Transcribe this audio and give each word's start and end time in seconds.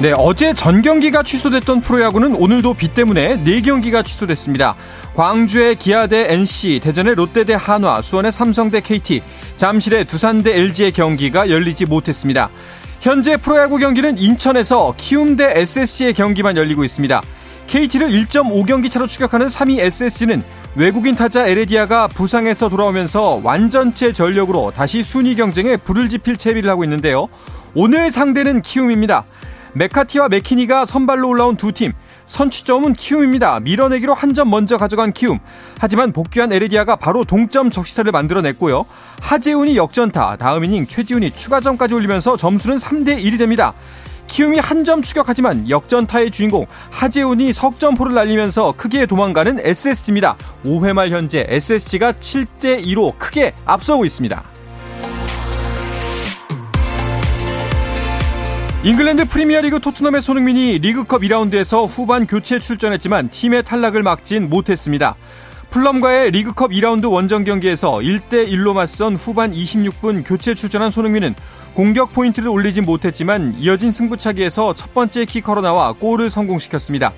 네, 0.00 0.14
어제 0.16 0.54
전 0.54 0.80
경기가 0.80 1.24
취소됐던 1.24 1.80
프로야구는 1.80 2.36
오늘도 2.36 2.74
비 2.74 2.94
때문에 2.94 3.42
4경기가 3.42 4.04
취소됐습니다. 4.04 4.76
광주의 5.16 5.74
기아 5.74 6.06
대 6.06 6.32
NC, 6.32 6.78
대전의 6.80 7.16
롯데 7.16 7.42
대 7.42 7.56
한화, 7.58 8.00
수원의 8.00 8.30
삼성 8.30 8.70
대 8.70 8.80
KT, 8.80 9.20
잠실의 9.56 10.04
두산 10.04 10.44
대 10.44 10.56
LG의 10.56 10.92
경기가 10.92 11.50
열리지 11.50 11.86
못했습니다. 11.86 12.48
현재 13.00 13.36
프로야구 13.36 13.78
경기는 13.78 14.16
인천에서 14.18 14.94
키움 14.96 15.34
대 15.34 15.50
SSG의 15.56 16.14
경기만 16.14 16.56
열리고 16.56 16.84
있습니다. 16.84 17.20
KT를 17.66 18.10
1.5경기 18.10 18.88
차로 18.88 19.08
추격하는 19.08 19.48
3위 19.48 19.80
SSG는 19.80 20.44
외국인 20.76 21.16
타자 21.16 21.44
에레디아가 21.44 22.06
부상에서 22.06 22.68
돌아오면서 22.68 23.40
완전체 23.42 24.12
전력으로 24.12 24.72
다시 24.76 25.02
순위 25.02 25.34
경쟁에 25.34 25.76
불을 25.76 26.08
지필 26.08 26.36
채비를 26.36 26.70
하고 26.70 26.84
있는데요. 26.84 27.26
오늘 27.74 28.12
상대는 28.12 28.62
키움입니다. 28.62 29.24
메카티와 29.74 30.28
메키니가 30.28 30.84
선발로 30.84 31.28
올라온 31.28 31.56
두 31.56 31.72
팀. 31.72 31.92
선취점은 32.26 32.92
키움입니다. 32.94 33.60
밀어내기로 33.60 34.14
한 34.14 34.28
점 34.34 34.50
먼저 34.50 34.76
가져간 34.76 35.12
키움. 35.12 35.38
하지만 35.80 36.12
복귀한 36.12 36.52
에레디아가 36.52 36.96
바로 36.96 37.24
동점 37.24 37.70
적시타를 37.70 38.12
만들어냈고요. 38.12 38.84
하재훈이 39.22 39.76
역전타, 39.76 40.36
다음 40.36 40.64
이닝 40.64 40.86
최지훈이 40.86 41.30
추가점까지 41.32 41.94
올리면서 41.94 42.36
점수는 42.36 42.76
3대 42.76 43.18
1이 43.24 43.38
됩니다. 43.38 43.72
키움이 44.26 44.58
한 44.58 44.84
점 44.84 45.00
추격하지만 45.00 45.68
역전타의 45.70 46.30
주인공 46.30 46.66
하재훈이 46.90 47.52
석점포를 47.54 48.12
날리면서 48.14 48.74
크게 48.76 49.06
도망가는 49.06 49.58
SSG입니다. 49.60 50.36
5회 50.66 50.92
말 50.92 51.10
현재 51.10 51.46
SSG가 51.48 52.12
7대 52.12 52.84
2로 52.84 53.16
크게 53.18 53.54
앞서고 53.64 54.04
있습니다. 54.04 54.42
잉글랜드 58.84 59.24
프리미어리그 59.24 59.80
토트넘의 59.80 60.22
손흥민이 60.22 60.78
리그컵 60.78 61.22
2라운드에서 61.22 61.88
후반 61.88 62.28
교체 62.28 62.60
출전했지만 62.60 63.28
팀의 63.28 63.64
탈락을 63.64 64.04
막진 64.04 64.48
못했습니다. 64.48 65.16
풀럼과의 65.70 66.30
리그컵 66.30 66.70
2라운드 66.70 67.10
원정 67.10 67.42
경기에서 67.42 67.94
1대1로 67.94 68.74
맞선 68.74 69.16
후반 69.16 69.52
26분 69.52 70.22
교체 70.24 70.54
출전한 70.54 70.92
손흥민은 70.92 71.34
공격 71.74 72.14
포인트를 72.14 72.48
올리진 72.48 72.84
못했지만 72.84 73.56
이어진 73.58 73.90
승부차기에서 73.90 74.76
첫 74.76 74.94
번째 74.94 75.24
키커로 75.24 75.60
나와 75.60 75.92
골을 75.92 76.30
성공시켰습니다. 76.30 77.12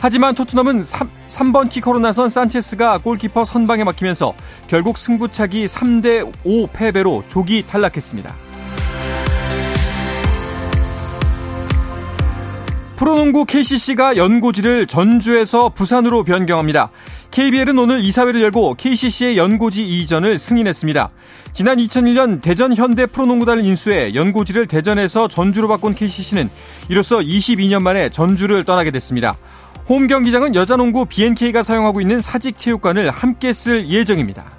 하지만 0.00 0.34
토트넘은 0.34 0.82
3, 0.82 1.52
번 1.52 1.68
키커로 1.68 2.00
나선 2.00 2.28
산체스가 2.28 2.98
골키퍼 2.98 3.44
선방에 3.44 3.84
막히면서 3.84 4.34
결국 4.66 4.98
승부차기 4.98 5.66
3대5 5.66 6.72
패배로 6.72 7.22
조기 7.28 7.64
탈락했습니다. 7.64 8.45
프로농구 12.96 13.44
KCC가 13.44 14.16
연고지를 14.16 14.86
전주에서 14.86 15.68
부산으로 15.68 16.24
변경합니다. 16.24 16.90
KBL은 17.30 17.78
오늘 17.78 18.02
이사회를 18.02 18.42
열고 18.42 18.74
KCC의 18.74 19.36
연고지 19.36 19.86
이전을 19.86 20.38
승인했습니다. 20.38 21.10
지난 21.52 21.76
2001년 21.76 22.40
대전 22.40 22.74
현대 22.74 23.04
프로농구단을 23.04 23.66
인수해 23.66 24.14
연고지를 24.14 24.66
대전에서 24.66 25.28
전주로 25.28 25.68
바꾼 25.68 25.94
KCC는 25.94 26.48
이로써 26.88 27.18
22년 27.18 27.82
만에 27.82 28.08
전주를 28.08 28.64
떠나게 28.64 28.90
됐습니다. 28.92 29.36
홈 29.88 30.06
경기장은 30.06 30.54
여자농구 30.54 31.04
BNK가 31.06 31.62
사용하고 31.62 32.00
있는 32.00 32.22
사직체육관을 32.22 33.10
함께 33.10 33.52
쓸 33.52 33.90
예정입니다. 33.90 34.55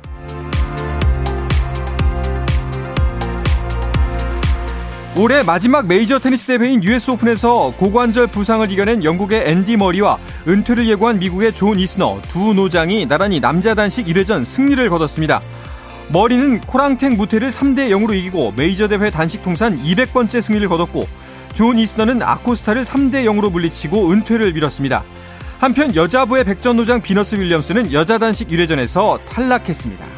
올해 5.19 5.41
마지막 5.41 5.87
메이저 5.87 6.19
테니스 6.19 6.45
대회인 6.45 6.83
US 6.83 7.09
오픈에서 7.09 7.73
고관절 7.77 8.27
부상을 8.27 8.69
이겨낸 8.69 9.03
영국의 9.03 9.49
앤디 9.49 9.75
머리와 9.75 10.19
은퇴를 10.47 10.87
예고한 10.89 11.17
미국의 11.17 11.55
존 11.55 11.79
이스너 11.79 12.21
두 12.29 12.53
노장이 12.53 13.07
나란히 13.07 13.39
남자 13.39 13.73
단식 13.73 14.05
1회전 14.05 14.45
승리를 14.45 14.87
거뒀습니다. 14.89 15.41
머리는 16.09 16.61
코랑탱 16.61 17.17
무태를 17.17 17.49
3대 17.49 17.89
0으로 17.89 18.13
이기고 18.13 18.53
메이저 18.55 18.87
대회 18.87 19.09
단식 19.09 19.41
통산 19.41 19.79
200번째 19.79 20.39
승리를 20.39 20.69
거뒀고 20.69 21.07
존 21.53 21.79
이스너는 21.79 22.21
아코스타를 22.21 22.83
3대 22.83 23.25
0으로 23.25 23.51
물리치고 23.51 24.11
은퇴를 24.11 24.53
미뤘습니다. 24.53 25.03
한편 25.57 25.95
여자부의 25.95 26.43
백전노장 26.43 27.01
비너스 27.01 27.33
윌리엄스는 27.33 27.91
여자 27.91 28.19
단식 28.19 28.49
1회전에서 28.49 29.17
탈락했습니다. 29.25 30.16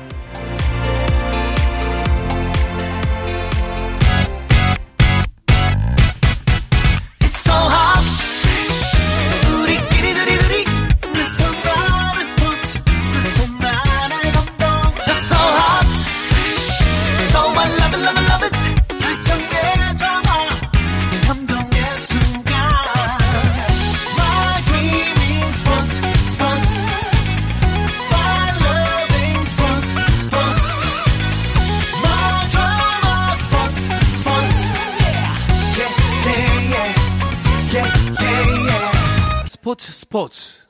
스포츠 39.69 39.91
스포츠 39.91 40.67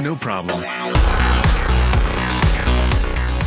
No 0.00 0.16
problem. 0.16 0.64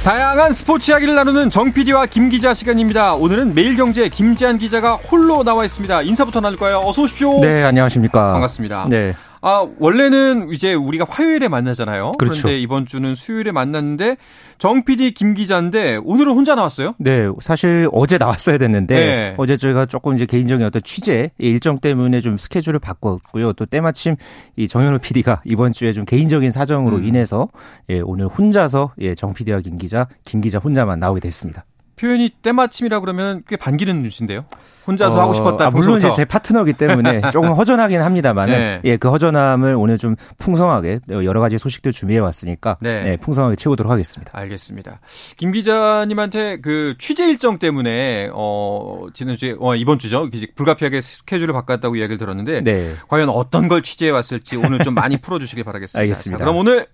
다양한 0.04 0.54
스포츠 0.54 0.92
이야기를 0.92 1.16
나누는 1.16 1.50
정 1.50 1.74
PD와 1.74 2.06
김 2.06 2.30
기자 2.30 2.54
시간입니다. 2.54 3.16
오늘은 3.16 3.56
매일경제 3.56 4.10
김지한 4.10 4.60
기자가 4.60 4.98
홀로 4.98 5.44
나와 5.44 5.66
있습니다. 5.66 6.04
인사부터 6.04 6.42
나눌까요? 6.42 6.82
어서 6.86 7.02
오십시오. 7.02 7.40
네, 7.40 7.64
안녕하십니까. 7.64 8.34
반갑습니다. 8.34 8.86
네. 8.88 9.16
아, 9.42 9.68
원래는 9.80 10.50
이제 10.52 10.74
우리가 10.74 11.06
화요일에 11.08 11.48
만나잖아요. 11.48 12.14
그렇죠. 12.18 12.42
그런데 12.42 12.60
이번 12.60 12.86
주는 12.86 13.16
수요일에 13.16 13.52
만났는데 13.52 14.18
정 14.58 14.84
PD 14.84 15.12
김 15.12 15.34
기자인데 15.34 16.00
오늘은 16.04 16.34
혼자 16.34 16.56
나왔어요? 16.56 16.96
네, 16.98 17.30
사실 17.40 17.88
어제 17.94 18.18
나왔어야 18.18 18.58
됐는데 18.58 18.96
네. 18.96 19.36
어제 19.38 19.56
저희가 19.56 19.86
조금 19.86 20.16
이제 20.16 20.26
개인적인 20.26 20.66
어떤 20.66 20.82
취재 20.84 21.32
일정 21.38 21.80
때문에 21.80 22.20
좀 22.20 22.38
스케줄을 22.38 22.80
바꿨고요. 22.80 23.54
또 23.54 23.66
때마침 23.66 24.16
이 24.58 24.68
정현우 24.68 25.00
PD가 25.00 25.42
이번 25.46 25.72
주에 25.72 25.94
좀 25.94 26.04
개인적인 26.04 26.52
사정으로 26.52 26.98
음. 26.98 27.06
인해서 27.06 27.48
예, 27.90 28.02
오늘 28.02 28.28
혼자서 28.28 28.94
예, 29.00 29.16
정 29.16 29.34
PD와 29.34 29.62
김 29.62 29.78
기자, 29.78 30.08
김 30.26 30.42
기자 30.42 30.60
혼자만 30.60 31.00
나오게 31.00 31.22
됐습니다. 31.22 31.64
표현이 32.00 32.30
때마침이라 32.42 33.02
그러면 33.02 33.44
꽤 33.48 33.58
반기는 33.58 34.02
뉴스인데요. 34.02 34.46
혼자서 34.88 35.20
어, 35.20 35.22
하고 35.22 35.34
싶었다. 35.34 35.68
아, 35.68 35.70
물론 35.70 36.00
이제 36.00 36.12
제 36.14 36.26
파트너이기 36.26 36.74
때문에 36.74 37.22
조금 37.32 37.52
허전하긴 37.52 38.02
합니다만 38.02 38.50
네. 38.50 38.82
예, 38.86 38.98
그 38.98 39.10
허전함을 39.10 39.76
오늘 39.76 39.98
좀 39.98 40.16
풍성하게 40.40 41.02
여러 41.10 41.42
가지 41.42 41.58
소식들 41.58 41.92
준비해 41.92 42.20
왔으니까 42.20 42.78
네. 42.80 43.04
네, 43.04 43.18
풍성하게 43.18 43.56
채우도록 43.58 43.92
하겠습니다. 43.92 44.32
알겠습니다. 44.34 45.02
김 45.38 45.52
기자님한테 45.52 46.62
그 46.62 46.96
취재 46.98 47.28
일정 47.28 47.60
때문에 47.60 48.30
어 48.34 49.08
지난주에 49.14 49.56
어, 49.60 49.76
이번 49.76 50.00
주죠. 50.00 50.28
불가피하게 50.56 51.02
스케줄을 51.02 51.54
바꿨다고 51.54 51.98
이야기를 51.98 52.18
들었는데 52.18 52.62
네. 52.62 52.94
과연 53.10 53.30
어떤 53.30 53.68
걸 53.68 53.84
취재해 53.84 54.10
왔을지 54.10 54.56
오늘 54.56 54.80
좀 54.80 54.96
많이 54.96 55.18
풀어 55.18 55.38
주시길 55.38 55.66
바라겠습니다. 55.66 56.00
알겠습니다. 56.00 56.40
자, 56.40 56.46
그럼 56.46 56.58
오늘 56.58 56.88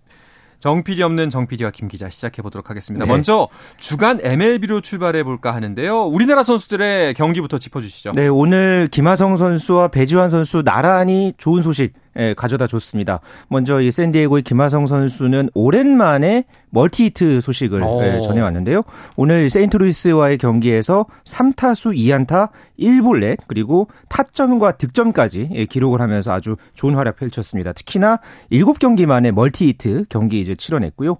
정PD 0.65 1.03
없는 1.03 1.29
정PD와 1.29 1.69
김 1.69 1.88
기자 1.88 2.09
시작해 2.09 2.41
보도록 2.41 2.71
하겠습니다. 2.71 3.06
네. 3.06 3.12
먼저 3.12 3.47
주간 3.77 4.19
MLB로 4.19 4.81
출발해 4.81 5.23
볼까 5.23 5.53
하는데요. 5.53 6.06
우리나라 6.06 6.41
선수들의 6.41 7.13
경기부터 7.13 7.59
짚어주시죠. 7.59 8.13
네, 8.13 8.27
오늘 8.27 8.88
김하성 8.89 9.38
선수와 9.38 9.89
배지환 9.89 10.29
선수 10.29 10.63
나란히 10.63 11.33
좋은 11.38 11.62
소식 11.62 11.94
예, 11.94 12.05
가져다 12.35 12.67
줬습니다. 12.67 13.19
먼저 13.50 13.81
이 13.81 13.91
샌디에고의 13.91 14.44
김하성 14.44 14.88
선수는 14.88 15.50
오랜만에 15.53 16.45
multi-hit 16.69 17.39
소식을 17.41 17.81
예, 17.81 18.21
전해왔는데요. 18.21 18.83
오늘 19.15 19.50
세인트루이스와의 19.50 20.38
경기에서 20.38 21.06
3타수 21.23 21.95
2안타 21.95 22.50
1볼넷 22.79 23.38
그리고 23.47 23.88
타점과 24.09 24.73
득점까지 24.73 25.50
예, 25.53 25.65
기록을 25.65 26.01
하면서 26.01 26.33
아주 26.33 26.57
좋은 26.73 26.95
활약 26.95 27.15
펼쳤습니다. 27.15 27.71
특히나 27.71 28.19
7경기 28.51 29.06
만에 29.06 29.31
multi-hit 29.31 30.06
경기 30.09 30.41
이제 30.41 30.56
치러냈고요. 30.56 31.17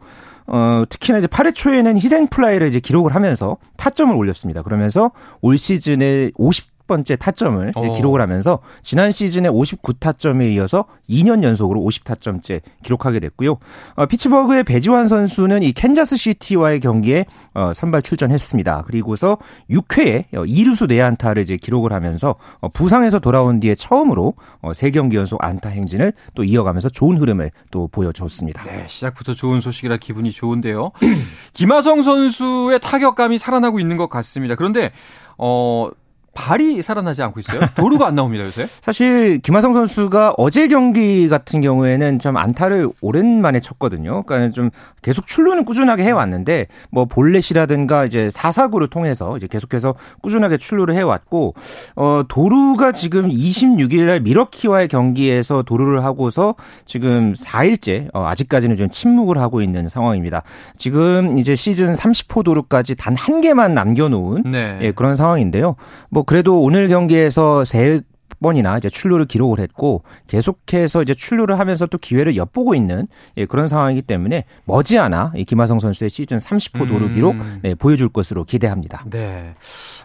어, 0.47 0.83
특히나 0.89 1.19
이제 1.19 1.27
8회 1.27 1.56
초에는 1.56 1.97
희생 1.97 2.27
플라이를 2.27 2.68
이제 2.68 2.80
기록을 2.80 3.15
하면서 3.15 3.57
타점을 3.77 4.13
올렸습니다. 4.15 4.62
그러면서 4.62 5.12
올 5.42 5.57
시즌에 5.57 6.31
50 6.36 6.75
번째 6.88 7.16
타점을 7.16 7.72
어. 7.76 7.94
기록을 7.96 8.22
하면서 8.22 8.60
지난 8.82 9.12
시즌에 9.12 9.50
59타점에 9.50 10.54
이어서 10.54 10.86
2년 11.10 11.44
연속으로 11.44 11.82
50타점째 11.82 12.62
기록하게 12.84 13.20
됐고요. 13.20 13.58
어, 13.96 14.06
피츠버그의 14.06 14.64
배지환 14.64 15.08
선수는 15.08 15.64
이 15.64 15.72
캔자스 15.72 16.18
시티와의 16.18 16.80
경기에 16.80 17.26
어, 17.54 17.74
선발 17.74 18.02
출전했습니다. 18.02 18.84
그리고서 18.88 19.38
6회에 19.70 20.26
2루수 20.32 20.88
내안타를 20.88 21.42
이제 21.42 21.58
기록을 21.58 21.94
하면서 21.94 22.36
어, 22.60 22.70
부상에서 22.70 23.20
돌아온 23.20 23.60
뒤에 23.60 23.76
처음으로 23.76 24.34
어, 24.62 24.72
3경기 24.72 25.16
연속 25.16 25.44
안타 25.44 25.70
행진을 25.70 26.14
또 26.36 26.44
이어가면서 26.44 26.90
좋은 26.90 27.18
흐름을 27.18 27.52
또 27.72 27.88
보여줬습니다. 27.88 28.64
네, 28.64 28.86
시작부터 28.88 29.34
좋은 29.34 29.60
소식이라 29.60 29.98
기분이 29.98 30.31
좋은데요. 30.31 30.90
김하성 31.54 32.02
선수의 32.02 32.80
타격감이 32.80 33.38
살아나고 33.38 33.80
있는 33.80 33.98
것 33.98 34.10
같습니다. 34.10 34.56
그런데 34.56 34.92
어 35.38 35.90
발이 36.36 36.84
살아나지 36.84 37.24
않고 37.24 37.40
있어요. 37.40 37.60
도루가 37.76 38.06
안 38.06 38.14
나옵니다, 38.14 38.46
요새. 38.46 38.68
사실 38.84 39.40
김하성 39.40 39.74
선수가 39.74 40.36
어제 40.38 40.68
경기 40.68 41.28
같은 41.28 41.62
경우에는 41.62 42.20
좀 42.20 42.38
안타를 42.38 42.90
오랜만에 43.02 43.60
쳤거든요. 43.60 44.22
그러니까 44.24 44.54
좀 44.54 44.70
계속 45.02 45.26
출루는 45.28 45.66
꾸준하게 45.66 46.04
해 46.04 46.12
왔는데 46.12 46.68
뭐 46.92 47.06
볼넷이라든가 47.06 48.06
이제 48.06 48.30
사사구를 48.32 48.90
통해서 48.90 49.36
이제 49.38 49.48
계속해서 49.48 49.96
꾸준하게 50.22 50.58
출루를 50.58 50.96
해 50.96 51.02
왔고 51.02 51.56
어 51.96 52.22
도루가 52.28 52.92
지금 52.92 53.30
26일 53.30 54.06
날 54.06 54.20
미러키와의 54.20 54.88
경기에서 54.88 55.64
도루를 55.64 56.04
하고서 56.04 56.56
지금 56.86 57.34
4일째 57.34 58.10
어 58.14 58.26
아직까지는 58.28 58.76
좀 58.76 58.90
침묵을 58.90 59.40
하고 59.40 59.62
있는 59.62 59.90
상황입니다. 59.90 60.44
지금 60.78 61.38
이제 61.40 61.56
시즌 61.56 61.94
30호 61.94 62.44
도루까지 62.44 62.96
단 62.96 63.16
한 63.16 63.40
개만 63.42 63.74
남겨 63.74 64.10
놓은 64.10 64.44
네. 64.46 64.78
예, 64.81 64.92
그런 64.92 65.16
상황인데요. 65.16 65.76
뭐 66.10 66.24
그래도 66.25 66.62
오늘 66.62 66.88
경기에서 66.88 67.66
세 67.66 68.01
번이나 68.42 68.78
이제 68.78 68.90
출루를 68.90 69.26
기록을 69.26 69.60
했고 69.60 70.04
계속해서 70.28 71.02
이제 71.02 71.16
출루를 71.16 71.58
하면서 71.58 71.88
또 71.88 71.98
기회를 71.98 72.36
엿보고 72.36 72.76
있는 72.76 73.08
예, 73.38 73.46
그런 73.46 73.68
상황이기 73.68 74.04
때문에 74.04 74.46
머지않아 74.66 75.34
이 75.36 75.46
김하성 75.46 75.80
선수의 75.80 76.12
시즌 76.12 76.38
30호 76.38 76.88
도루 76.88 77.12
기록 77.12 77.34
음. 77.34 77.60
네, 77.64 77.74
보여줄 77.74 78.10
것으로 78.10 78.44
기대합니다. 78.44 79.06
네. 79.10 79.56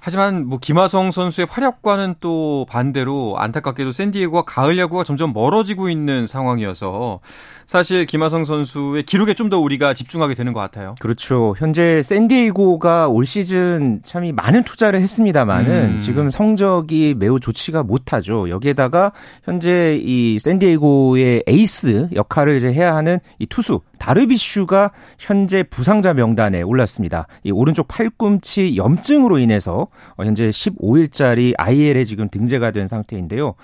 하지만 0.00 0.47
뭐 0.47 0.59
김하성 0.59 1.11
선수의 1.11 1.47
활약과는 1.50 2.15
또 2.21 2.65
반대로 2.69 3.37
안타깝게도 3.38 3.93
샌디에고와 3.93 4.43
가을 4.43 4.79
야구가 4.79 5.05
점점 5.05 5.33
멀어지고 5.35 5.91
있는 5.91 6.26
상황이어서 6.26 7.21
사실 7.67 8.06
김하성 8.06 8.44
선수의 8.47 9.03
기록에 9.03 9.35
좀 9.35 9.50
더 9.50 9.59
우리가 9.59 9.93
집중하게 9.94 10.35
되는 10.37 10.53
것 10.53 10.61
같아요. 10.61 10.94
그렇죠. 11.00 11.55
현재 11.59 12.03
샌디에고가 12.03 13.09
올 13.09 13.26
시즌 13.26 14.00
참이 14.05 14.33
많은 14.33 14.62
투자를 14.62 15.00
했습니다만은 15.03 15.94
음. 15.94 15.99
지금 15.99 16.31
성적이 16.31 17.17
매우 17.19 17.41
좋지가 17.41 17.83
못 17.83 18.12
하죠. 18.20 18.49
여기에다가 18.49 19.12
현재 19.44 19.99
이 20.00 20.38
샌디에고의 20.38 21.44
에이스 21.46 22.08
역할을 22.14 22.56
이제 22.56 22.72
해야 22.72 22.94
하는 22.94 23.19
이 23.38 23.46
투수 23.46 23.81
다르비슈가 23.99 24.93
현재 25.19 25.62
부상자 25.62 26.14
명단에 26.14 26.62
올랐습니다. 26.62 27.26
이 27.44 27.50
오른쪽 27.50 27.88
팔꿈치 27.88 28.76
염증으로 28.76 29.38
인해서 29.38 29.88
현재 30.17 30.50
15일짜리 30.50 31.55
IL에 31.56 32.05
지금 32.05 32.28
등재가 32.31 32.70
된 32.70 32.87
상태인데요. 32.87 33.55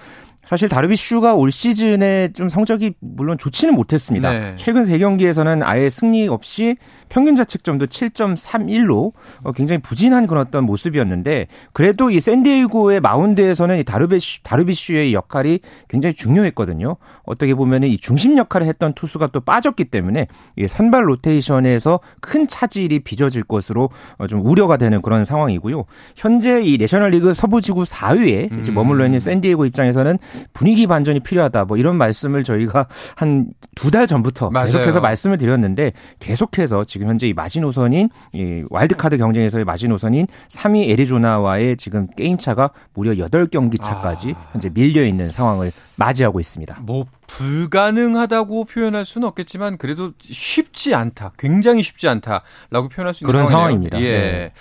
사실 0.47 0.69
다르비슈가 0.69 1.35
올 1.35 1.51
시즌에 1.51 2.29
좀 2.33 2.49
성적이 2.49 2.95
물론 3.01 3.37
좋지는 3.37 3.75
못했습니다. 3.75 4.31
네. 4.31 4.55
최근 4.57 4.85
3경기에서는 4.85 5.61
아예 5.65 5.91
승리 5.91 6.29
없이 6.29 6.77
평균 7.09 7.35
자책점도 7.35 7.87
7.31로 7.87 9.13
어, 9.43 9.53
굉장히 9.53 9.81
부진한 9.83 10.27
그런 10.27 10.47
어떤 10.47 10.65
모습이었는데 10.65 11.49
그래도 11.73 12.11
이 12.11 12.21
샌디에이고의 12.21 13.01
마운드에서는 13.01 13.79
이 13.79 13.85
다르비슈, 13.85 14.43
다르비슈의 14.45 15.15
역할이 15.15 15.61
굉장히 15.89 16.15
중요했거든요. 16.15 16.97
어떻게 17.25 17.55
보면 17.55 17.85
이 17.85 17.99
중심 17.99 18.39
역할을 18.39 18.67
했던 18.67 18.93
투수가 18.93 19.29
또 19.29 19.41
빠졌기 19.41 19.87
때문에 19.87 20.29
이 20.57 20.69
선발 20.69 21.09
로테이션에서 21.09 22.01
큰 22.21 22.47
차질이 22.47 23.01
빚어질 23.01 23.43
것으로 23.43 23.91
어, 24.19 24.27
좀 24.27 24.45
우려가 24.45 24.77
되는 24.77 25.03
그런 25.03 25.25
상황이고요. 25.25 25.85
현재 26.15 26.63
이 26.63 26.77
내셔널리그 26.79 27.35
서부지구 27.35 27.83
4위에 27.83 28.53
음. 28.53 28.75
머물러 28.75 29.07
있는 29.07 29.19
샌디에이고 29.19 29.67
입장에서는 29.67 30.19
분위기 30.53 30.87
반전이 30.87 31.21
필요하다. 31.21 31.65
뭐 31.67 31.77
이런 31.77 31.97
말씀을 31.97 32.44
저희가 32.44 32.87
한 33.17 33.47
두 33.77 33.91
달 33.91 34.06
전부터 34.06 34.50
맞아요. 34.50 34.67
계속해서 34.67 35.00
말씀을 35.00 35.37
드렸는데 35.38 35.93
계속해서 36.19 36.85
지금 36.85 37.09
현재 37.09 37.27
이 37.27 37.35
마지노선인 37.35 38.09
이 38.33 38.65
와일드카드 38.71 39.19
경쟁에서의 39.19 39.65
마지노선인 39.65 40.27
3위 40.49 40.88
애리조나와의 40.91 41.77
지금 41.77 42.09
게임 42.17 42.38
차가 42.38 42.71
무려 42.94 43.12
8경기 43.12 43.81
차까지 43.81 44.35
아. 44.37 44.49
현재 44.53 44.71
밀려 44.71 45.05
있는 45.05 45.31
상황을 45.31 45.73
맞이하고 45.97 46.41
있습니다. 46.41 46.79
뭐 46.83 47.05
불가능하다고 47.26 48.64
표현할 48.67 49.05
수는 49.05 49.28
없겠지만 49.28 49.78
그래도 49.78 50.12
쉽지 50.23 50.94
않다. 50.94 51.32
굉장히 51.38 51.82
쉽지 51.82 52.08
않다라고 52.08 52.88
표현할 52.90 53.14
수 53.14 53.25
있는 53.25 53.32
그런 53.32 53.46
상황입니다. 53.46 54.00
예. 54.00 54.12
네. 54.12 54.52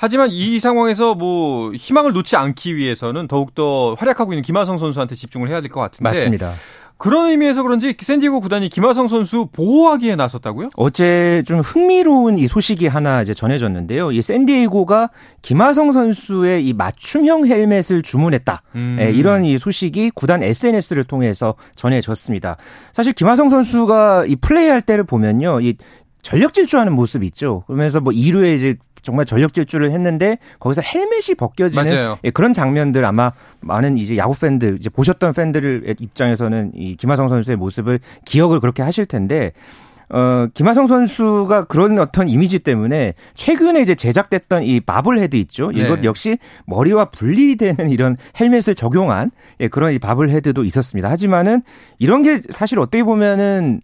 하지만 0.00 0.28
이 0.30 0.58
상황에서 0.60 1.14
뭐 1.14 1.72
희망을 1.72 2.12
놓지 2.12 2.36
않기 2.36 2.76
위해서는 2.76 3.26
더욱 3.28 3.54
더 3.54 3.94
활약하고 3.94 4.32
있는 4.32 4.42
김하성 4.42 4.78
선수한테 4.78 5.14
집중을 5.14 5.48
해야 5.48 5.60
될 5.60 5.70
것 5.70 5.80
같은데 5.80 6.02
맞습니다. 6.04 6.54
그런 6.98 7.30
의미에서 7.30 7.62
그런지 7.62 7.94
샌디에고 7.98 8.40
구단이 8.40 8.68
김하성 8.68 9.06
선수 9.06 9.46
보호하기에 9.52 10.16
나섰다고요? 10.16 10.70
어제 10.76 11.44
좀 11.46 11.60
흥미로운 11.60 12.38
이 12.38 12.48
소식이 12.48 12.88
하나 12.88 13.22
이제 13.22 13.32
전해졌는데요. 13.32 14.10
이 14.10 14.20
샌디에고가 14.20 15.10
김하성 15.40 15.92
선수의 15.92 16.66
이 16.66 16.72
맞춤형 16.72 17.46
헬멧을 17.46 18.02
주문했다. 18.02 18.62
음. 18.74 18.96
네, 18.98 19.12
이런 19.12 19.44
이 19.44 19.58
소식이 19.58 20.10
구단 20.14 20.42
SNS를 20.42 21.04
통해서 21.04 21.54
전해졌습니다. 21.76 22.56
사실 22.92 23.12
김하성 23.12 23.48
선수가 23.48 24.26
이 24.26 24.34
플레이할 24.34 24.82
때를 24.82 25.04
보면요. 25.04 25.60
이 25.60 25.76
전력 26.22 26.52
질주하는 26.52 26.92
모습 26.92 27.22
있죠. 27.24 27.62
그러면서 27.66 28.00
뭐 28.00 28.12
2루에 28.12 28.56
이제 28.56 28.76
정말 29.02 29.26
전력 29.26 29.54
질주를 29.54 29.90
했는데 29.90 30.38
거기서 30.60 30.82
헬멧이 30.82 31.34
벗겨지는 31.36 32.16
예, 32.24 32.30
그런 32.30 32.52
장면들 32.52 33.04
아마 33.04 33.32
많은 33.60 33.98
이제 33.98 34.16
야구 34.16 34.38
팬들 34.38 34.76
이제 34.78 34.88
보셨던 34.90 35.32
팬들 35.34 35.96
입장에서는 35.98 36.72
이 36.74 36.96
김하성 36.96 37.28
선수의 37.28 37.56
모습을 37.56 38.00
기억을 38.24 38.60
그렇게 38.60 38.82
하실 38.82 39.06
텐데 39.06 39.52
어, 40.10 40.46
김하성 40.54 40.86
선수가 40.86 41.64
그런 41.64 41.98
어떤 41.98 42.28
이미지 42.28 42.58
때문에 42.58 43.14
최근에 43.34 43.80
이제 43.80 43.94
제작됐던 43.94 44.62
이 44.62 44.80
bobblehead 44.80 45.36
있죠. 45.36 45.70
네. 45.70 45.84
이것 45.84 46.02
역시 46.04 46.38
머리와 46.66 47.06
분리되는 47.06 47.90
이런 47.90 48.16
헬멧을 48.40 48.74
적용한 48.74 49.30
예, 49.60 49.68
그런 49.68 49.92
이 49.92 49.98
바블 49.98 50.30
헤드도 50.30 50.64
있었습니다. 50.64 51.10
하지만은 51.10 51.62
이런 51.98 52.22
게 52.22 52.40
사실 52.50 52.78
어떻게 52.78 53.02
보면은 53.02 53.80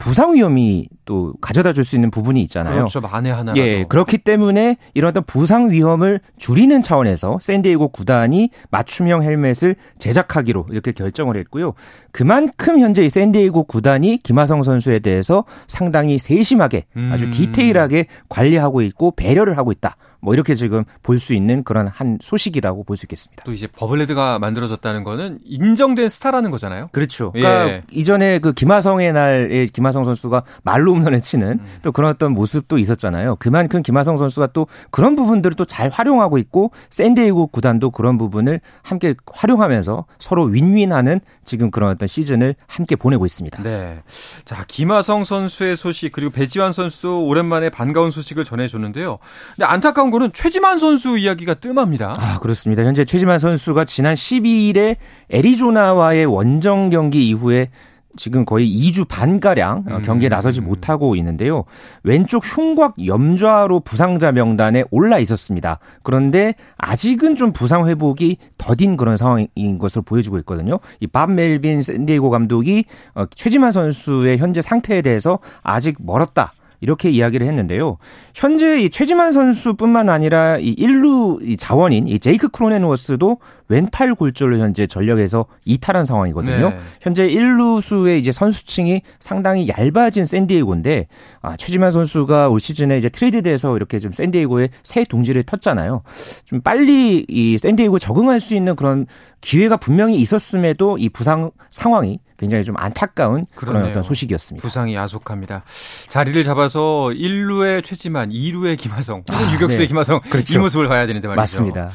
부상 0.00 0.34
위험이 0.34 0.88
또 1.04 1.34
가져다 1.40 1.72
줄 1.72 1.84
수 1.84 1.94
있는 1.94 2.10
부분이 2.10 2.40
있잖아요. 2.42 2.74
그렇죠. 2.74 3.00
만에 3.00 3.30
하나. 3.30 3.52
예, 3.56 3.84
그렇기 3.84 4.18
때문에 4.18 4.76
이런 4.94 5.10
어떤 5.10 5.24
부상 5.24 5.70
위험을 5.70 6.20
줄이는 6.38 6.82
차원에서 6.82 7.38
샌디에고 7.40 7.88
구단이 7.88 8.50
맞춤형 8.70 9.22
헬멧을 9.22 9.76
제작하기로 9.98 10.66
이렇게 10.70 10.92
결정을 10.92 11.36
했고요. 11.36 11.74
그만큼 12.12 12.78
현재 12.80 13.04
이 13.04 13.08
샌디에고 13.08 13.64
구단이 13.64 14.18
김하성 14.18 14.62
선수에 14.62 15.00
대해서 15.00 15.44
상당히 15.66 16.18
세심하게 16.18 16.86
아주 17.12 17.24
음. 17.26 17.30
디테일하게 17.30 18.06
관리하고 18.28 18.82
있고 18.82 19.12
배려를 19.12 19.56
하고 19.58 19.72
있다. 19.72 19.96
뭐 20.20 20.34
이렇게 20.34 20.54
지금 20.54 20.84
볼 21.02 21.18
수 21.20 21.34
있는 21.34 21.62
그런 21.64 21.86
한 21.88 22.18
소식이라고 22.20 22.84
볼 22.84 22.96
수 22.96 23.06
있겠습니다. 23.06 23.42
또 23.44 23.52
이제 23.52 23.66
버블레드가 23.66 24.38
만들어졌다는 24.38 25.04
거는 25.04 25.38
인정된 25.44 26.08
스타라는 26.08 26.50
거잖아요. 26.50 26.88
그렇죠. 26.92 27.32
그러니까 27.32 27.68
예. 27.68 27.82
이전에 27.90 28.38
그 28.38 28.52
김하성의 28.52 29.12
날에 29.12 29.66
김하성 29.66 30.04
선수가 30.04 30.42
말로 30.62 30.94
홈런을 30.94 31.20
치는 31.20 31.48
음. 31.60 31.78
또 31.82 31.92
그런 31.92 32.10
어떤 32.10 32.32
모습도 32.32 32.78
있었잖아요. 32.78 33.36
그만큼 33.36 33.82
김하성 33.82 34.16
선수가 34.16 34.48
또 34.48 34.66
그런 34.90 35.16
부분들을 35.16 35.56
또 35.56 35.64
잘 35.64 35.88
활용하고 35.90 36.36
있고 36.38 36.72
샌디에이고 36.90 37.46
구단도 37.48 37.90
그런 37.92 38.18
부분을 38.18 38.60
함께 38.82 39.14
활용하면서 39.32 40.04
서로 40.18 40.44
윈윈하는 40.44 41.20
지금 41.44 41.70
그런 41.70 41.90
어떤 41.90 42.06
시즌을 42.08 42.54
함께 42.66 42.96
보내고 42.96 43.24
있습니다. 43.26 43.62
네. 43.62 44.02
자, 44.44 44.64
김하성 44.66 45.24
선수의 45.24 45.76
소식 45.76 46.12
그리고 46.12 46.32
배지환 46.32 46.72
선수도 46.72 47.24
오랜만에 47.26 47.70
반가운 47.70 48.10
소식을 48.10 48.44
전해 48.44 48.66
줬는데요. 48.68 49.18
근데 49.56 49.66
안타까운 49.66 50.09
중요한 50.10 50.10
거는 50.10 50.30
최지만 50.34 50.78
선수 50.78 51.16
이야기가 51.16 51.54
뜸합니다. 51.54 52.14
아, 52.18 52.38
그렇습니다. 52.40 52.84
현재 52.84 53.04
최지만 53.04 53.38
선수가 53.38 53.84
지난 53.86 54.14
12일에 54.14 54.96
애리조나와의 55.30 56.26
원정 56.26 56.90
경기 56.90 57.28
이후에 57.28 57.68
지금 58.16 58.44
거의 58.44 58.68
2주 58.68 59.06
반가량 59.06 59.84
어, 59.88 59.98
경기에 60.04 60.28
음. 60.28 60.30
나서지 60.30 60.60
못하고 60.60 61.14
있는데요. 61.14 61.64
왼쪽 62.02 62.44
흉곽 62.44 63.06
염좌로 63.06 63.80
부상자 63.80 64.32
명단에 64.32 64.82
올라 64.90 65.20
있었습니다. 65.20 65.78
그런데 66.02 66.54
아직은 66.76 67.36
좀 67.36 67.52
부상 67.52 67.88
회복이 67.88 68.36
더딘 68.58 68.96
그런 68.96 69.16
상황인 69.16 69.78
것으로 69.78 70.02
보여지고 70.02 70.38
있거든요. 70.38 70.80
이밥 70.98 71.30
멜빈 71.30 71.82
샌디에고 71.82 72.30
감독이 72.30 72.84
어, 73.14 73.26
최지만 73.34 73.70
선수의 73.70 74.38
현재 74.38 74.60
상태에 74.60 75.02
대해서 75.02 75.38
아직 75.62 75.96
멀었다. 76.00 76.52
이렇게 76.80 77.10
이야기를 77.10 77.46
했는데요. 77.46 77.98
현재 78.34 78.80
이 78.80 78.90
최지만 78.90 79.32
선수뿐만 79.32 80.08
아니라 80.08 80.58
이 80.58 80.74
1루 80.76 81.46
이 81.46 81.56
자원인 81.56 82.06
이 82.08 82.18
제이크 82.18 82.48
크로넨워스도 82.48 83.38
왼팔 83.68 84.16
골절로 84.16 84.58
현재 84.58 84.86
전력에서 84.86 85.46
이탈한 85.64 86.04
상황이거든요. 86.04 86.70
네. 86.70 86.78
현재 87.00 87.28
1루수의 87.28 88.18
이제 88.18 88.32
선수층이 88.32 89.02
상당히 89.20 89.68
얇아진 89.68 90.26
샌디에고인데 90.26 91.06
아, 91.40 91.56
최지만 91.56 91.92
선수가 91.92 92.48
올 92.48 92.58
시즌에 92.58 92.98
이제 92.98 93.08
트레이드돼서 93.08 93.76
이렇게 93.76 94.00
좀 94.00 94.12
샌디에고에 94.12 94.70
새 94.82 95.04
둥지를 95.04 95.44
텄잖아요. 95.44 96.02
좀 96.44 96.60
빨리 96.62 97.24
이 97.28 97.58
샌디에고 97.58 97.98
적응할 98.00 98.40
수 98.40 98.54
있는 98.54 98.74
그런 98.74 99.06
기회가 99.40 99.76
분명히 99.76 100.16
있었음에도 100.16 100.98
이 100.98 101.08
부상 101.08 101.52
상황이 101.70 102.18
굉장히 102.40 102.64
좀 102.64 102.74
안타까운 102.78 103.44
그러네요. 103.54 103.82
그런 103.82 103.90
어떤 103.90 104.02
소식이었습니다. 104.02 104.62
부상이 104.66 104.94
야속합니다. 104.94 105.62
자리를 106.08 106.42
잡아서 106.42 107.10
1루의 107.12 107.84
최지만, 107.84 108.30
2루의 108.30 108.78
김하성, 108.78 109.22
아, 109.30 109.52
유격수의 109.52 109.80
네. 109.80 109.86
김하성 109.86 110.20
그렇죠. 110.30 110.54
이 110.54 110.58
모습을 110.58 110.88
봐야 110.88 111.06
되는데 111.06 111.28
말이죠. 111.28 111.40
맞습니다. 111.40 111.90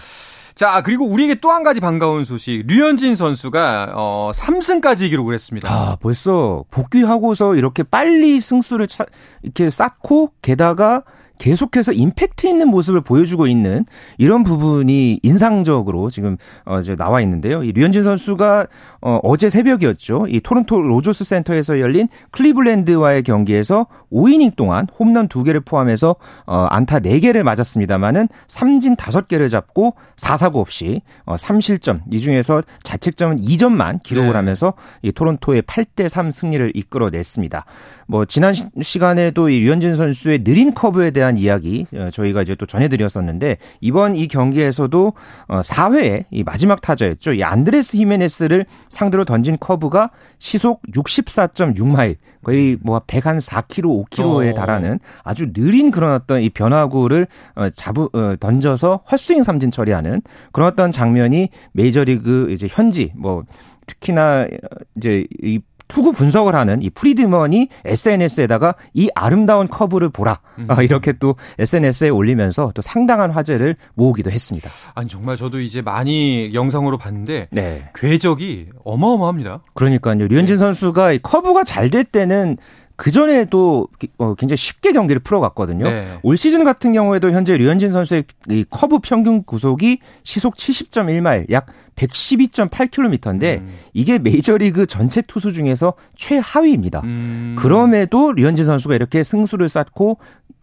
자, 0.53 0.81
그리고 0.83 1.05
우리에게 1.05 1.35
또 1.41 1.49
한 1.51 1.63
가지 1.63 1.81
반가운 1.81 2.23
소식. 2.23 2.63
류현진 2.67 3.15
선수가 3.15 3.93
어 3.95 4.31
3승까지 4.33 5.09
기록을 5.09 5.33
했습니다. 5.33 5.69
아, 5.69 5.97
벌써 5.99 6.63
복귀하고서 6.71 7.55
이렇게 7.55 7.81
빨리 7.83 8.39
승수를 8.39 8.87
차, 8.87 9.05
이렇게 9.41 9.69
쌓고 9.69 10.31
게다가 10.41 11.03
계속해서 11.37 11.91
임팩트 11.91 12.47
있는 12.47 12.69
모습을 12.69 13.01
보여주고 13.01 13.47
있는 13.47 13.85
이런 14.17 14.43
부분이 14.43 15.19
인상적으로 15.23 16.09
지금 16.09 16.37
어 16.65 16.79
이제 16.79 16.95
나와 16.95 17.21
있는데요. 17.21 17.63
이 17.63 17.71
류현진 17.71 18.03
선수가 18.03 18.67
어 19.01 19.19
어제 19.23 19.49
새벽이었죠. 19.49 20.27
이 20.29 20.39
토론토 20.39 20.81
로저스 20.81 21.23
센터에서 21.23 21.79
열린 21.79 22.07
클리블랜드와의 22.31 23.23
경기에서 23.23 23.87
5이닝 24.11 24.55
동안 24.55 24.87
홈런 24.97 25.27
2개를 25.27 25.63
포함해서 25.65 26.15
어 26.45 26.67
안타 26.69 26.99
4개를 26.99 27.43
맞았습니다만은 27.43 28.27
삼진 28.47 28.95
5개를 28.95 29.49
잡고 29.49 29.95
4사구 30.15 30.57
없이 30.57 31.01
어 31.25 31.35
3실점 31.35 32.01
이 32.11 32.19
중에서 32.19 32.61
자책점은 32.83 33.37
2점만 33.37 34.01
기록을 34.03 34.29
네. 34.29 34.35
하면서 34.35 34.73
이 35.01 35.11
토론토의 35.11 35.63
8대 35.63 36.09
3 36.09 36.31
승리를 36.31 36.71
이끌어냈습니다. 36.75 37.65
뭐 38.07 38.25
지난 38.25 38.53
시 38.53 38.99
간에도 38.99 39.49
이 39.49 39.59
류현진 39.59 39.95
선수의 39.95 40.43
느린 40.43 40.73
커브에 40.73 41.11
대한 41.11 41.24
대한 41.25 41.37
이야기 41.39 41.87
어, 41.93 42.09
저희가 42.11 42.43
이제 42.43 42.55
또 42.55 42.65
전해드렸었는데 42.65 43.57
이번 43.81 44.15
이 44.15 44.27
경기에서도 44.27 45.13
4회에 45.47 46.21
어, 46.21 46.25
이 46.29 46.43
마지막 46.43 46.81
타자였죠. 46.81 47.33
이 47.33 47.43
안드레스 47.43 47.97
히메네스를 47.97 48.65
상대로 48.89 49.25
던진 49.25 49.57
커브가 49.59 50.11
시속 50.37 50.81
64.6마일 50.93 52.17
거의 52.43 52.77
뭐 52.81 52.99
104km, 52.99 54.07
5km에 54.07 54.51
어. 54.51 54.53
달하는 54.53 54.99
아주 55.23 55.51
느린 55.51 55.89
그런 55.89 56.13
어떤 56.13 56.41
이 56.41 56.49
변화구를 56.49 57.25
잡으 57.73 58.07
던져서 58.39 59.01
헛스윙 59.11 59.41
삼진 59.41 59.71
처리하는 59.71 60.21
그런 60.51 60.67
어떤 60.67 60.91
장면이 60.91 61.49
메이저리그 61.71 62.51
이제 62.51 62.67
현지 62.69 63.11
뭐 63.15 63.43
특히나 63.87 64.47
이제 64.95 65.25
이 65.41 65.59
투구 65.87 66.13
분석을 66.13 66.55
하는 66.55 66.81
이 66.81 66.89
프리드먼이 66.89 67.69
SNS에다가 67.85 68.75
이 68.93 69.09
아름다운 69.15 69.67
커브를 69.67 70.09
보라 70.09 70.39
음. 70.59 70.67
어, 70.69 70.81
이렇게 70.81 71.13
또 71.13 71.35
SNS에 71.59 72.09
올리면서 72.09 72.71
또 72.75 72.81
상당한 72.81 73.31
화제를 73.31 73.75
모으기도 73.95 74.31
했습니다. 74.31 74.69
아니 74.93 75.07
정말 75.07 75.37
저도 75.37 75.59
이제 75.59 75.81
많이 75.81 76.53
영상으로 76.53 76.97
봤는데 76.97 77.47
네. 77.51 77.89
궤적이 77.95 78.69
어마어마합니다. 78.83 79.61
그러니까요. 79.73 80.27
류현진 80.27 80.55
네. 80.55 80.59
선수가 80.59 81.17
커브가 81.23 81.63
잘 81.63 81.85
될 81.95 82.03
때는 82.03 82.57
그 82.95 83.11
전에도 83.11 83.87
어, 84.17 84.35
굉장히 84.35 84.57
쉽게 84.57 84.93
경기를 84.93 85.21
풀어갔거든요. 85.21 85.83
네. 85.83 86.07
올 86.23 86.37
시즌 86.37 86.63
같은 86.63 86.93
경우에도 86.93 87.31
현재 87.31 87.57
류현진 87.57 87.91
선수의 87.91 88.23
이 88.49 88.65
커브 88.69 88.99
평균 89.03 89.43
구속이 89.43 89.99
시속 90.23 90.55
70.1마일, 90.55 91.51
약 91.51 91.67
112.8km인데 91.95 93.59
음. 93.59 93.73
이게 93.93 94.19
메이저리그 94.19 94.85
전체 94.85 95.21
투수 95.21 95.53
중에서 95.53 95.93
최하위입니다. 96.15 97.01
음. 97.03 97.55
그럼에도 97.57 98.31
류현진 98.31 98.65
선수가 98.65 98.95
이렇게 98.95 99.23
승수를 99.23 99.69
쌓고 99.69 100.17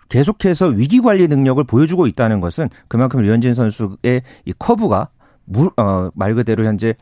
계속해서 0.09 0.67
위기 0.67 1.01
관리 1.01 1.27
능력을 1.29 1.63
보여주고 1.65 2.07
있다는 2.07 2.41
것은 2.41 2.69
그만큼 2.89 3.21
류현진 3.23 3.55
선수의 3.55 4.23
이 4.45 4.53
커브가 4.59 5.09
물, 5.45 5.71
어, 5.77 6.11
말 6.15 6.35
그대로 6.35 6.65
현재 6.65 6.95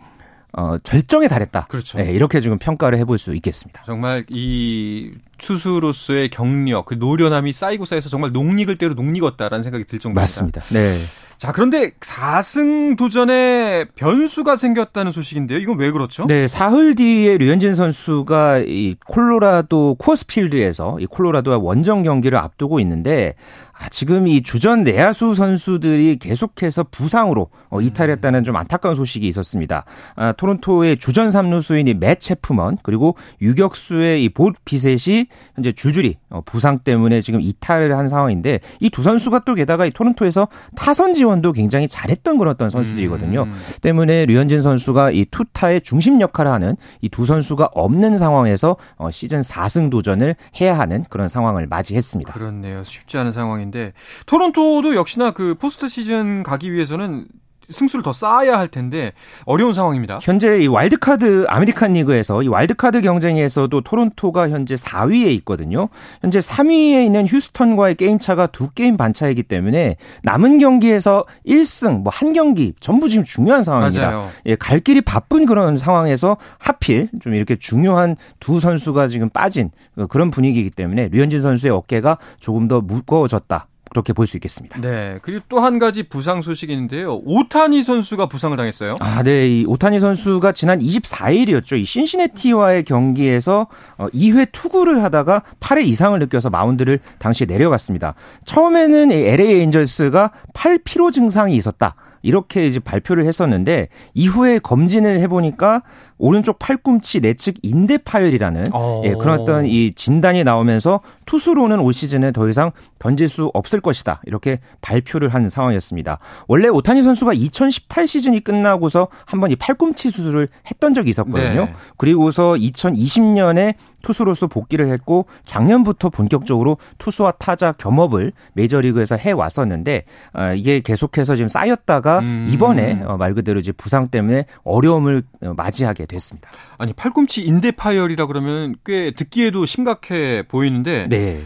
어, 0.52 0.76
절정에 0.82 1.28
달했다. 1.28 1.66
그렇죠. 1.68 1.98
네, 1.98 2.12
이렇게 2.12 2.40
지금 2.40 2.58
평가를 2.58 2.98
해볼 2.98 3.18
수 3.18 3.34
있겠습니다. 3.34 3.82
정말 3.86 4.24
이 4.28 5.12
추수로서의 5.38 6.28
경력, 6.30 6.86
그 6.86 6.94
노련함이 6.94 7.52
쌓이고 7.52 7.84
쌓여서 7.84 8.08
정말 8.08 8.32
농익을 8.32 8.76
때로 8.76 8.94
농익었다라는 8.94 9.62
생각이 9.62 9.84
들 9.84 9.98
정도입니다. 9.98 10.20
맞습니다. 10.20 10.60
네. 10.72 10.98
자, 11.40 11.52
그런데 11.52 11.92
4승 12.00 12.98
도전에 12.98 13.86
변수가 13.94 14.56
생겼다는 14.56 15.10
소식인데요. 15.10 15.58
이건 15.58 15.78
왜 15.78 15.90
그렇죠? 15.90 16.26
네, 16.26 16.46
사흘 16.46 16.94
뒤에 16.94 17.38
류현진 17.38 17.74
선수가 17.74 18.64
이 18.66 18.94
콜로라도 19.06 19.94
쿠어스필드에서 19.94 20.98
이 21.00 21.06
콜로라도와 21.06 21.56
원정 21.56 22.02
경기를 22.02 22.36
앞두고 22.36 22.78
있는데 22.80 23.36
아, 23.69 23.69
지금 23.88 24.28
이 24.28 24.42
주전 24.42 24.84
내야수 24.84 25.34
선수들이 25.34 26.16
계속해서 26.20 26.84
부상으로 26.90 27.48
어, 27.70 27.80
이탈했다는 27.80 28.44
좀 28.44 28.56
안타까운 28.56 28.94
소식이 28.94 29.26
있었습니다. 29.28 29.84
아, 30.16 30.32
토론토의 30.32 30.98
주전 30.98 31.28
3루수인 31.28 31.88
이맷 31.88 32.20
체프먼 32.20 32.78
그리고 32.82 33.16
유격수의 33.40 34.22
이볼 34.24 34.54
비셋이 34.64 35.26
현재 35.54 35.72
줄줄이 35.72 36.16
어, 36.28 36.40
부상 36.44 36.80
때문에 36.80 37.20
지금 37.20 37.40
이탈을 37.40 37.96
한 37.96 38.08
상황인데 38.08 38.60
이 38.80 38.90
두 38.90 39.02
선수가 39.04 39.44
또 39.46 39.54
게다가 39.54 39.86
이 39.86 39.90
토론토에서 39.92 40.48
타선 40.76 41.14
지원도 41.14 41.52
굉장히 41.52 41.86
잘했던 41.88 42.38
그런 42.38 42.52
어떤 42.52 42.70
선수들이거든요. 42.70 43.44
음. 43.44 43.52
때문에 43.82 44.26
류현진 44.26 44.62
선수가 44.62 45.12
이 45.12 45.24
투타의 45.30 45.82
중심 45.82 46.20
역할을 46.20 46.50
하는 46.50 46.76
이 47.02 47.08
두 47.08 47.24
선수가 47.24 47.70
없는 47.72 48.18
상황에서 48.18 48.76
어, 48.96 49.10
시즌 49.10 49.40
4승 49.42 49.90
도전을 49.90 50.34
해야 50.60 50.78
하는 50.78 51.04
그런 51.10 51.28
상황을 51.28 51.66
맞이했습니다. 51.66 52.32
그렇네요. 52.32 52.82
쉽지 52.84 53.16
않은 53.18 53.30
상황인데 53.32 53.69
상황인데 53.70 53.92
토론토도 54.26 54.94
역시나 54.94 55.30
그 55.30 55.54
포스트 55.54 55.88
시즌 55.88 56.42
가기 56.42 56.72
위해서는 56.72 57.26
승수를 57.70 58.02
더 58.02 58.12
쌓아야 58.12 58.58
할 58.58 58.68
텐데 58.68 59.12
어려운 59.44 59.72
상황입니다. 59.72 60.20
현재 60.22 60.58
이 60.60 60.66
와일드카드 60.68 61.46
아메리칸 61.48 61.94
리그에서 61.94 62.42
이 62.42 62.48
와일드카드 62.48 63.00
경쟁에서도 63.00 63.80
토론토가 63.80 64.50
현재 64.50 64.76
4위에 64.76 65.30
있거든요. 65.38 65.88
현재 66.20 66.38
3위에 66.38 67.04
있는 67.04 67.26
휴스턴과의 67.26 67.96
게임 67.96 68.18
차가 68.18 68.46
두 68.46 68.70
게임 68.70 68.96
반 68.96 69.12
차이기 69.12 69.42
때문에 69.42 69.96
남은 70.22 70.58
경기에서 70.58 71.24
1승 71.46 72.02
뭐 72.02 72.10
한 72.20 72.34
경기 72.34 72.74
전부 72.80 73.08
지금 73.08 73.24
중요한 73.24 73.64
상황입니다. 73.64 74.10
맞아요. 74.10 74.30
예, 74.44 74.54
갈 74.54 74.80
길이 74.80 75.00
바쁜 75.00 75.46
그런 75.46 75.78
상황에서 75.78 76.36
하필 76.58 77.08
좀 77.22 77.34
이렇게 77.34 77.56
중요한 77.56 78.16
두 78.40 78.60
선수가 78.60 79.08
지금 79.08 79.30
빠진 79.30 79.70
그런 80.10 80.30
분위기이기 80.30 80.70
때문에 80.70 81.08
류현진 81.08 81.40
선수의 81.40 81.72
어깨가 81.72 82.18
조금 82.40 82.68
더 82.68 82.80
무거워졌다. 82.82 83.66
그렇게 83.90 84.12
볼 84.12 84.26
수 84.26 84.36
있겠습니다. 84.36 84.80
네. 84.80 85.18
그리고 85.22 85.44
또 85.48 85.60
한 85.60 85.78
가지 85.78 86.04
부상 86.04 86.40
소식이 86.40 86.72
있는데요. 86.72 87.20
오타니 87.24 87.82
선수가 87.82 88.26
부상을 88.26 88.56
당했어요. 88.56 88.94
아, 89.00 89.22
네. 89.22 89.48
이 89.48 89.64
오타니 89.66 90.00
선수가 90.00 90.52
지난 90.52 90.78
24일이었죠. 90.78 91.78
이 91.78 91.84
신시내티와의 91.84 92.84
경기에서 92.84 93.66
2회 93.98 94.42
어, 94.42 94.50
투구를 94.52 95.02
하다가 95.02 95.42
팔에 95.60 95.82
이상을 95.82 96.18
느껴서 96.18 96.48
마운드를 96.50 97.00
당시에 97.18 97.46
내려갔습니다. 97.46 98.14
처음에는 98.44 99.12
LA 99.12 99.60
엔젤스가 99.62 100.30
팔 100.54 100.78
피로 100.82 101.10
증상이 101.10 101.54
있었다. 101.56 101.94
이렇게 102.22 102.66
이제 102.66 102.78
발표를 102.80 103.24
했었는데 103.26 103.88
이후에 104.14 104.58
검진을 104.58 105.20
해보니까 105.20 105.82
오른쪽 106.20 106.58
팔꿈치 106.58 107.20
내측 107.20 107.56
인대 107.62 107.98
파열이라는 107.98 108.66
어. 108.72 109.02
예, 109.04 109.14
그런 109.14 109.40
어떤 109.40 109.66
이 109.66 109.92
진단이 109.92 110.44
나오면서 110.44 111.00
투수로는 111.26 111.80
올 111.80 111.92
시즌에 111.92 112.30
더 112.30 112.48
이상 112.48 112.70
던질 112.98 113.28
수 113.28 113.50
없을 113.54 113.80
것이다. 113.80 114.20
이렇게 114.26 114.60
발표를 114.82 115.32
한 115.32 115.48
상황이었습니다. 115.48 116.18
원래 116.46 116.68
오타니 116.68 117.02
선수가 117.02 117.32
2018 117.32 118.06
시즌이 118.06 118.40
끝나고서 118.40 119.08
한번 119.24 119.50
이 119.50 119.56
팔꿈치 119.56 120.10
수술을 120.10 120.48
했던 120.70 120.92
적이 120.94 121.10
있었거든요. 121.10 121.64
네. 121.64 121.74
그리고서 121.96 122.54
2020년에 122.54 123.74
투수로서 124.02 124.46
복귀를 124.46 124.88
했고 124.88 125.26
작년부터 125.42 126.08
본격적으로 126.08 126.78
투수와 126.98 127.32
타자 127.32 127.72
겸업을 127.72 128.32
메이저리그에서 128.54 129.16
해 129.16 129.32
왔었는데 129.32 130.04
어, 130.34 130.52
이게 130.54 130.80
계속해서 130.80 131.36
지금 131.36 131.48
쌓였다가 131.48 132.20
음. 132.20 132.46
이번에 132.50 133.02
어, 133.04 133.16
말 133.16 133.34
그대로 133.34 133.60
이제 133.60 133.72
부상 133.72 134.08
때문에 134.08 134.46
어려움을 134.64 135.22
어, 135.42 135.54
맞이하게 135.54 136.06
됐습니다. 136.10 136.50
아니 136.78 136.92
팔꿈치 136.92 137.42
인대 137.42 137.70
파열이라 137.70 138.26
그러면 138.26 138.74
꽤 138.84 139.12
듣기에도 139.12 139.66
심각해 139.66 140.42
보이는데 140.48 141.08
네. 141.08 141.44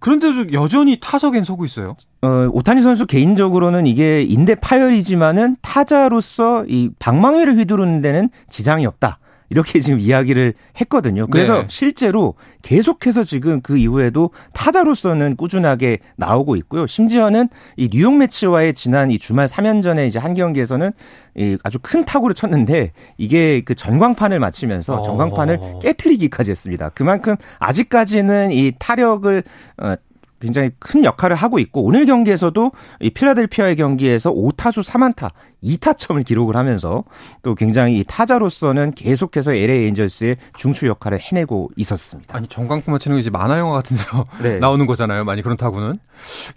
그런데도 0.00 0.52
여전히 0.52 0.98
타석엔 1.00 1.44
서고 1.44 1.64
있어요. 1.64 1.94
어, 2.22 2.48
오타니 2.52 2.80
선수 2.82 3.06
개인적으로는 3.06 3.86
이게 3.86 4.22
인대 4.22 4.54
파열이지만은 4.54 5.56
타자로서 5.62 6.64
이 6.66 6.90
방망이를 6.98 7.56
휘두르는 7.58 8.00
데는 8.00 8.30
지장이 8.48 8.86
없다. 8.86 9.18
이렇게 9.50 9.80
지금 9.80 9.98
이야기를 9.98 10.54
했거든요. 10.80 11.26
그래서 11.26 11.62
네. 11.62 11.66
실제로 11.68 12.34
계속해서 12.62 13.24
지금 13.24 13.60
그 13.60 13.76
이후에도 13.76 14.30
타자로서는 14.52 15.36
꾸준하게 15.36 15.98
나오고 16.16 16.56
있고요. 16.56 16.86
심지어는 16.86 17.48
이 17.76 17.88
뉴욕 17.90 18.16
매치와의 18.16 18.74
지난 18.74 19.10
이 19.10 19.18
주말 19.18 19.46
3연전에 19.46 20.06
이제 20.06 20.18
한 20.18 20.34
경기에서는 20.34 20.92
이 21.36 21.58
아주 21.64 21.78
큰 21.82 22.04
타구를 22.04 22.34
쳤는데 22.34 22.92
이게 23.18 23.62
그 23.62 23.74
전광판을 23.74 24.38
맞추면서 24.38 25.02
전광판을 25.02 25.58
어. 25.60 25.78
깨트리기까지 25.82 26.52
했습니다. 26.52 26.90
그만큼 26.90 27.34
아직까지는 27.58 28.52
이 28.52 28.72
타력을 28.78 29.42
어 29.78 29.94
굉장히 30.40 30.70
큰 30.78 31.04
역할을 31.04 31.36
하고 31.36 31.58
있고 31.58 31.82
오늘 31.84 32.06
경기에서도 32.06 32.72
이 33.00 33.10
필라델피아의 33.10 33.76
경기에서 33.76 34.32
5타수 34.32 34.82
3안타 34.84 35.30
2타점을 35.62 36.24
기록을 36.24 36.56
하면서 36.56 37.04
또 37.42 37.54
굉장히 37.54 38.02
타자로서는 38.08 38.92
계속해서 38.92 39.52
LA 39.54 39.86
엔젤스의 39.88 40.36
중추 40.56 40.86
역할을 40.86 41.20
해내고 41.20 41.70
있었습니다. 41.76 42.34
아니 42.36 42.48
정광포 42.48 42.90
맞히는 42.90 43.16
게 43.16 43.20
이제 43.20 43.28
만화 43.30 43.58
영화 43.58 43.74
같은 43.74 43.96
데서 43.96 44.24
네. 44.42 44.58
나오는 44.60 44.86
거잖아요. 44.86 45.24
많이 45.24 45.42
그런 45.42 45.56
타구는. 45.58 45.98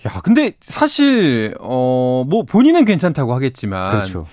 야, 0.08 0.22
근데 0.24 0.54
사실 0.62 1.56
어 1.60 2.24
뭐 2.26 2.44
본인은 2.44 2.86
괜찮다고 2.86 3.34
하겠지만 3.34 3.90
그렇죠. 3.92 4.26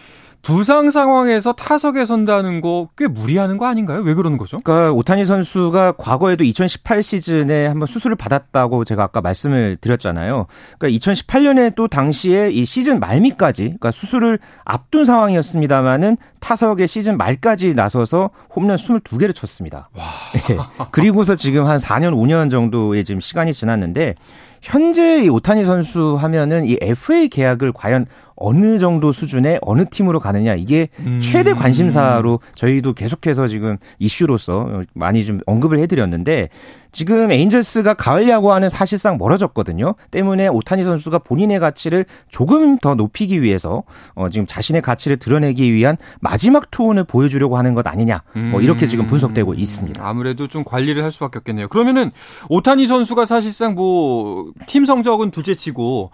부상 0.43 0.91
상황에서 0.91 1.53
타석에 1.53 2.05
선다는 2.05 2.61
거 2.61 2.89
꽤 2.97 3.07
무리하는 3.07 3.57
거 3.57 3.67
아닌가요? 3.67 4.01
왜 4.01 4.15
그러는 4.15 4.37
거죠? 4.39 4.59
그러니까 4.63 4.93
오타니 4.93 5.25
선수가 5.27 5.93
과거에도 5.99 6.45
2018 6.45 7.03
시즌에 7.03 7.67
한번 7.67 7.87
수술을 7.87 8.17
받았다고 8.17 8.85
제가 8.85 9.03
아까 9.05 9.21
말씀을 9.21 9.77
드렸잖아요. 9.81 10.47
그러니까 10.79 10.99
2018년에 10.99 11.75
또 11.75 11.89
당시에 11.89 12.51
이 12.51 12.65
시즌 12.65 13.01
말미까지 13.01 13.65
그러니까 13.65 13.91
수술을 13.91 14.39
앞둔 14.65 15.05
상황이었습니다만은 15.05 16.17
타석에 16.41 16.87
시즌 16.87 17.17
말까지 17.17 17.75
나서서 17.75 18.31
홈런 18.55 18.77
22개를 18.77 19.35
쳤습니다. 19.35 19.89
와. 19.95 20.05
네. 20.49 20.59
그리고서 20.91 21.35
지금 21.35 21.67
한 21.67 21.79
4년 21.79 22.15
5년 22.15 22.51
정도의 22.51 23.05
지금 23.05 23.21
시간이 23.21 23.53
지났는데 23.53 24.15
현재 24.63 25.23
이 25.25 25.29
오타니 25.29 25.65
선수 25.65 26.17
하면은 26.21 26.65
이 26.65 26.77
FA 26.81 27.29
계약을 27.29 27.73
과연 27.73 28.07
어느 28.37 28.79
정도 28.79 29.13
수준의 29.13 29.59
어느 29.63 29.85
팀으로 29.85 30.19
가느냐 30.19 30.55
이게 30.55 30.89
음. 31.01 31.21
최대 31.23 31.53
관심사로 31.53 32.41
저희도 32.55 32.95
계속해서 32.95 33.49
지금 33.49 33.77
이슈로서 33.99 34.83
많이 34.95 35.25
좀 35.25 35.41
언급을 35.47 35.79
해드렸는데 35.79 36.49
지금 36.93 37.31
에인절스가 37.31 37.95
가을 37.95 38.29
야구와는 38.29 38.69
사실상 38.69 39.19
멀어졌거든요. 39.19 39.95
때문에 40.11 40.49
오타니 40.49 40.85
선수가 40.85 41.21
본인의 41.21 41.61
가치를 41.61 42.05
조금 42.29 42.79
더 42.79 42.95
높이기 42.95 43.43
위해서 43.43 43.85
어 44.15 44.29
지금 44.29 44.47
자신의 44.47 44.83
가치를 44.83 45.19
드러내기 45.19 45.73
위한 45.73 45.97
마지막 46.21 46.71
투혼을 46.71 47.05
보여주려고 47.05 47.57
하는 47.57 47.75
것 47.75 47.87
아니냐. 47.87 48.23
뭐 48.51 48.61
이렇게 48.61 48.87
지금 48.87 49.07
분석되고 49.07 49.55
있습니다. 49.55 50.07
아무래도 50.07 50.47
좀 50.49 50.65
관리를 50.65 51.03
할 51.05 51.11
수밖에 51.11 51.39
없겠네요. 51.39 51.69
그러면은 51.69 52.11
오타니 52.49 52.87
선수가 52.87 53.25
사실상 53.25 53.75
뭐 53.75 54.51
팀 54.67 54.85
성적은 54.85 55.31
둘째치고 55.31 56.11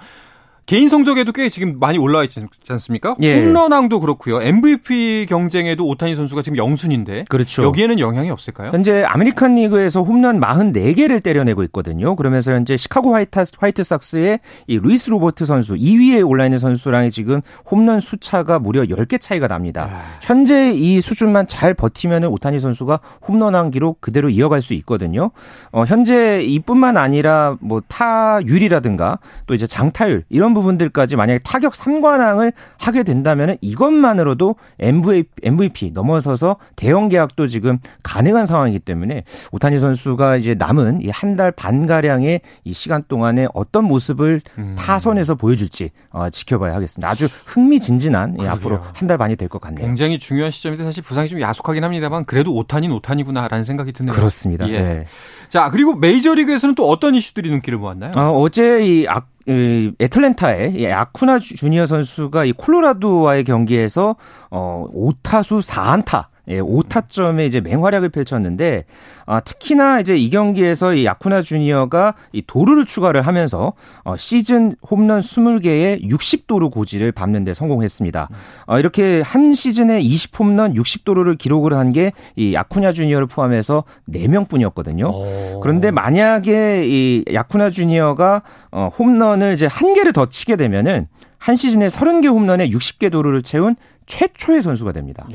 개인 0.66 0.88
성적에도 0.88 1.30
꽤 1.30 1.48
지금 1.48 1.78
많이 1.78 1.96
올라와 1.96 2.24
있지 2.24 2.44
않습니까? 2.68 3.14
예. 3.22 3.38
홈런왕도 3.38 4.00
그렇고요. 4.00 4.42
MVP 4.42 5.26
경쟁에도 5.28 5.86
오타니 5.86 6.16
선수가 6.16 6.42
지금 6.42 6.58
영순위인데 6.58 7.26
그렇죠. 7.28 7.62
여기에는 7.62 8.00
영향이 8.00 8.30
없을까요? 8.30 8.72
현재 8.72 9.04
아메리칸 9.04 9.54
리그에서 9.54 10.02
홈런 10.02 10.40
44개를 10.40 11.22
때려내고 11.22 11.62
있거든요. 11.64 12.16
그러면서 12.16 12.50
현재 12.50 12.76
시카고 12.76 13.14
화이트, 13.14 13.44
화이트삭스의 13.56 14.40
이 14.66 14.78
루이스 14.78 15.10
로버트 15.10 15.44
선수 15.44 15.74
2위에 15.74 16.28
올라 16.28 16.46
있는 16.46 16.58
선수랑 16.58 17.10
지금 17.10 17.42
홈런 17.70 18.00
수차가 18.00 18.58
무려 18.58 18.82
10개 18.82 19.20
차이가 19.20 19.46
납니다. 19.46 19.88
아... 19.92 20.18
현재 20.20 20.72
이 20.72 21.00
수준만 21.00 21.46
잘 21.46 21.74
버티면 21.74 22.24
오타니 22.24 22.58
선수가 22.58 22.98
홈런왕 23.28 23.70
기록 23.70 24.00
그대로 24.00 24.28
이어갈 24.30 24.62
수 24.62 24.74
있거든요. 24.74 25.30
어, 25.70 25.84
현재 25.84 26.42
이뿐만 26.42 26.96
아니라 26.96 27.56
뭐 27.60 27.80
타율이라든가 27.86 29.20
또 29.46 29.54
이제 29.54 29.68
장타율 29.68 30.24
이런 30.28 30.55
부분들까지 30.56 31.14
만약에 31.16 31.38
타격 31.44 31.74
3관왕을 31.74 32.52
하게 32.78 33.02
된다면 33.04 33.56
이것만으로도 33.60 34.56
MVP, 34.80 35.28
MVP 35.42 35.90
넘어서서 35.94 36.56
대형 36.74 37.08
계약도 37.08 37.46
지금 37.48 37.78
가능한 38.02 38.46
상황이기 38.46 38.80
때문에 38.80 39.22
오타니 39.52 39.78
선수가 39.78 40.36
이제 40.36 40.54
남은 40.54 41.02
이 41.02 41.10
한 41.10 41.36
달 41.36 41.52
반 41.52 41.86
가량의 41.86 42.40
이 42.64 42.72
시간 42.72 43.02
동안에 43.06 43.46
어떤 43.54 43.84
모습을 43.84 44.40
음. 44.58 44.74
타선에서 44.78 45.34
보여줄지 45.34 45.90
어, 46.10 46.30
지켜봐야 46.30 46.74
하겠습니다. 46.74 47.08
아주 47.08 47.28
흥미진진한 47.46 48.36
예, 48.42 48.46
앞으로 48.48 48.80
한 48.94 49.06
달 49.06 49.18
반이 49.18 49.36
될 49.36 49.48
것 49.48 49.60
같네요. 49.60 49.86
굉장히 49.86 50.18
중요한 50.18 50.50
시점인데 50.50 50.82
사실 50.82 51.02
부상이 51.02 51.28
좀 51.28 51.40
야속하긴 51.40 51.84
합니다만 51.84 52.24
그래도 52.24 52.52
오타니는 52.54 52.94
오타니구나라는 52.96 53.64
생각이 53.64 53.92
드네요. 53.92 54.14
그렇습니다. 54.14 54.68
예. 54.68 54.80
네. 54.80 55.04
자 55.48 55.70
그리고 55.70 55.94
메이저리그에서는 55.94 56.74
또 56.74 56.88
어떤 56.88 57.14
이슈들이 57.14 57.50
눈길을 57.50 57.78
모았나요? 57.78 58.10
어, 58.16 58.40
어제 58.40 58.84
이 58.86 59.06
악, 59.06 59.28
이 59.48 59.92
애틀랜타의 60.00 60.92
아쿠나 60.92 61.38
주니어 61.38 61.86
선수가 61.86 62.44
이 62.46 62.52
콜로라도와의 62.52 63.44
경기에서 63.44 64.16
어 64.50 64.86
5타수 64.92 65.62
4안타 65.62 66.26
예, 66.48 66.60
5타점에 66.60 67.46
이제 67.46 67.60
맹활약을 67.60 68.10
펼쳤는데 68.10 68.84
아, 69.26 69.40
특히나 69.40 69.98
이제 70.00 70.16
이 70.16 70.30
경기에서 70.30 70.94
이 70.94 71.04
야쿠나 71.04 71.42
주니어가 71.42 72.14
이 72.32 72.42
도루를 72.46 72.84
추가를 72.86 73.22
하면서 73.22 73.72
어, 74.04 74.16
시즌 74.16 74.76
홈런 74.88 75.20
20개의 75.20 76.08
60도루 76.08 76.70
고지를 76.70 77.10
밟는 77.10 77.44
데 77.44 77.54
성공했습니다. 77.54 78.28
어, 78.66 78.78
이렇게 78.78 79.20
한 79.22 79.54
시즌에 79.54 80.00
20홈런 80.00 80.74
60도루를 80.76 81.36
기록을 81.38 81.72
한 81.74 81.86
게 81.92 82.12
이 82.36 82.52
야쿠나 82.52 82.92
주니어를 82.92 83.26
포함해서 83.26 83.84
4명뿐이었거든요. 84.10 85.12
오. 85.12 85.60
그런데 85.60 85.90
만약에 85.90 86.84
이 86.86 87.24
야쿠나 87.32 87.70
주니어가 87.70 88.42
어, 88.72 88.90
홈런을 88.98 89.52
이제 89.52 89.66
한 89.66 89.94
개를 89.94 90.12
더 90.12 90.26
치게 90.28 90.56
되면은 90.56 91.06
한 91.38 91.54
시즌에 91.56 91.88
30개 91.88 92.26
홈런에 92.28 92.68
60개 92.70 93.10
도루를 93.10 93.42
채운 93.42 93.76
최초의 94.06 94.62
선수가 94.62 94.92
됩니다. 94.92 95.26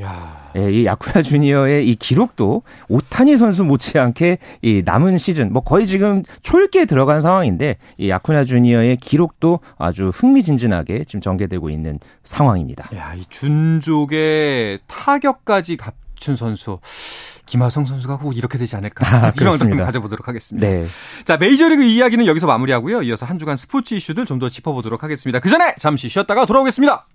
예, 0.56 0.72
이 0.72 0.86
야쿠야 0.86 1.22
주니어의 1.22 1.86
이 1.88 1.94
기록도 1.94 2.62
오타니 2.88 3.36
선수 3.36 3.64
못지않게 3.64 4.38
이 4.62 4.82
남은 4.84 5.18
시즌 5.18 5.52
뭐 5.52 5.62
거의 5.62 5.86
지금 5.86 6.22
초읽기에 6.42 6.86
들어간 6.86 7.20
상황인데 7.20 7.76
이 7.98 8.08
야쿠야 8.08 8.44
주니어의 8.44 8.96
기록도 8.96 9.60
아주 9.78 10.10
흥미진진하게 10.14 11.04
지금 11.04 11.20
전개되고 11.20 11.68
있는 11.70 11.98
상황입니다. 12.24 12.88
야, 12.96 13.14
이 13.14 13.22
준족의 13.26 14.80
타격까지 14.86 15.76
갖춘 15.76 16.36
선수. 16.36 16.78
김하성 17.44 17.84
선수가 17.84 18.18
꼭 18.18 18.36
이렇게 18.36 18.56
되지 18.56 18.76
않을까 18.76 19.26
아, 19.26 19.30
그런 19.32 19.58
좀 19.58 19.76
가져보도록 19.76 20.26
하겠습니다. 20.28 20.66
네. 20.66 20.86
자 21.26 21.36
메이저리그 21.36 21.82
이야기는 21.82 22.24
여기서 22.26 22.46
마무리하고요. 22.46 23.02
이어서 23.02 23.26
한 23.26 23.38
주간 23.38 23.56
스포츠 23.56 23.94
이슈들 23.94 24.24
좀 24.24 24.38
더 24.38 24.48
짚어보도록 24.48 25.02
하겠습니다. 25.02 25.38
그 25.40 25.50
전에 25.50 25.74
잠시 25.78 26.08
쉬었다가 26.08 26.46
돌아오겠습니다. 26.46 27.06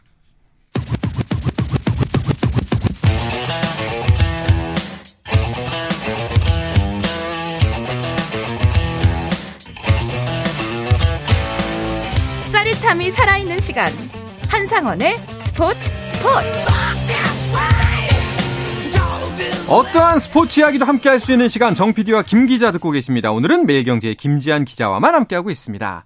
짜릿함이 12.88 13.12
살아있는 13.12 13.60
시간 13.60 13.88
한상원의 14.50 15.17
스포츠 15.39 15.80
스포츠 15.80 16.47
어떠한 19.69 20.19
스포츠 20.19 20.62
이야기도 20.62 20.86
함께 20.86 21.10
할 21.10 21.19
수 21.19 21.34
있는 21.34 21.50
시간 21.50 21.73
정 21.73 21.93
PD와 21.93 22.21
김 22.23 22.45
기자 22.45 22.71
듣고 22.71 22.91
계십니다. 22.91 23.32
오늘은 23.32 23.65
매일경제의 23.65 24.15
김지한 24.15 24.63
기자와만 24.63 25.15
함께하고 25.15 25.50
있습니다. 25.52 26.06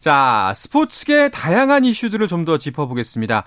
자, 0.00 0.52
스포츠계 0.54 1.30
다양한 1.30 1.84
이슈들을 1.84 2.28
좀 2.28 2.44
더 2.44 2.58
짚어보겠습니다. 2.58 3.44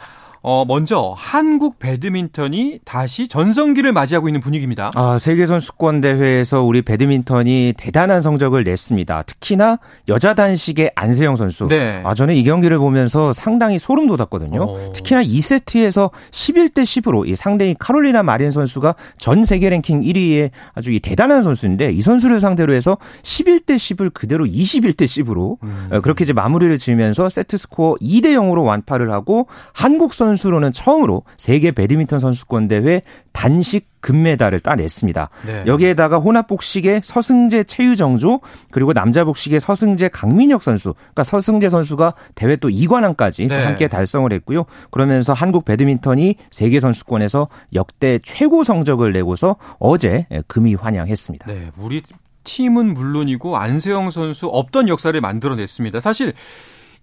어, 0.47 0.63
먼저 0.63 1.15
한국 1.17 1.79
배드민턴이 1.79 2.81
다시 2.85 3.27
전성기를 3.27 3.91
맞이하고 3.93 4.29
있는 4.29 4.41
분위기입니다. 4.41 4.91
아, 4.93 5.17
세계 5.17 5.47
선수권 5.47 6.01
대회에서 6.01 6.61
우리 6.61 6.83
배드민턴이 6.83 7.73
대단한 7.77 8.21
성적을 8.21 8.63
냈습니다. 8.63 9.23
특히나 9.23 9.79
여자 10.07 10.35
단식의 10.35 10.91
안세영 10.93 11.35
선수. 11.35 11.65
네. 11.65 11.99
아, 12.05 12.13
저는 12.13 12.35
이 12.35 12.43
경기를 12.43 12.77
보면서 12.77 13.33
상당히 13.33 13.79
소름 13.79 14.05
돋았거든요. 14.05 14.61
오. 14.61 14.93
특히나 14.93 15.23
2세트에서 15.23 16.11
11대 16.29 16.83
10으로 16.83 17.27
이 17.27 17.35
상대인 17.35 17.75
카롤리나 17.79 18.21
마린 18.21 18.51
선수가 18.51 18.93
전 19.17 19.45
세계 19.45 19.69
랭킹 19.69 20.01
1위의 20.01 20.51
아주 20.75 20.93
이 20.93 20.99
대단한 20.99 21.41
선수인데 21.41 21.91
이 21.91 22.03
선수를 22.03 22.39
상대로 22.39 22.73
해서 22.73 22.99
11대 23.23 23.77
10을 23.77 24.13
그대로 24.13 24.45
21대 24.45 25.05
10으로 25.05 25.57
음. 25.63 25.87
어, 25.89 26.01
그렇게 26.01 26.23
이제 26.23 26.33
마무리를 26.33 26.77
지으면서 26.77 27.29
세트 27.29 27.57
스코어 27.57 27.95
2대 27.95 28.25
0으로 28.35 28.63
완파를 28.63 29.11
하고 29.11 29.47
한국 29.73 30.13
선수 30.13 30.34
선수로는 30.35 30.71
처음으로 30.71 31.23
세계 31.37 31.71
배드민턴 31.71 32.19
선수권 32.19 32.67
대회 32.67 33.01
단식 33.31 33.87
금메달을 34.01 34.59
따냈습니다. 34.59 35.29
네. 35.47 35.63
여기에다가 35.65 36.17
혼합복식의 36.19 37.01
서승재 37.03 37.63
최유정조 37.63 38.41
그리고 38.69 38.93
남자복식의 38.93 39.59
서승재 39.59 40.09
강민혁 40.09 40.61
선수, 40.61 40.93
그러니까 40.93 41.23
서승재 41.23 41.69
선수가 41.69 42.13
대회 42.35 42.55
또 42.55 42.69
2관왕까지 42.69 43.47
네. 43.47 43.63
함께 43.63 43.87
달성을 43.87 44.31
했고요. 44.31 44.65
그러면서 44.91 45.33
한국 45.33 45.65
배드민턴이 45.65 46.35
세계 46.51 46.79
선수권에서 46.79 47.47
역대 47.73 48.19
최고 48.23 48.63
성적을 48.63 49.11
내고서 49.13 49.55
어제 49.79 50.27
금이 50.47 50.75
환영했습니다. 50.75 51.47
네, 51.47 51.71
우리 51.79 52.03
팀은 52.43 52.93
물론이고 52.93 53.57
안세영 53.57 54.11
선수 54.11 54.47
없던 54.47 54.87
역사를 54.87 55.19
만들어냈습니다. 55.19 55.99
사실 55.99 56.33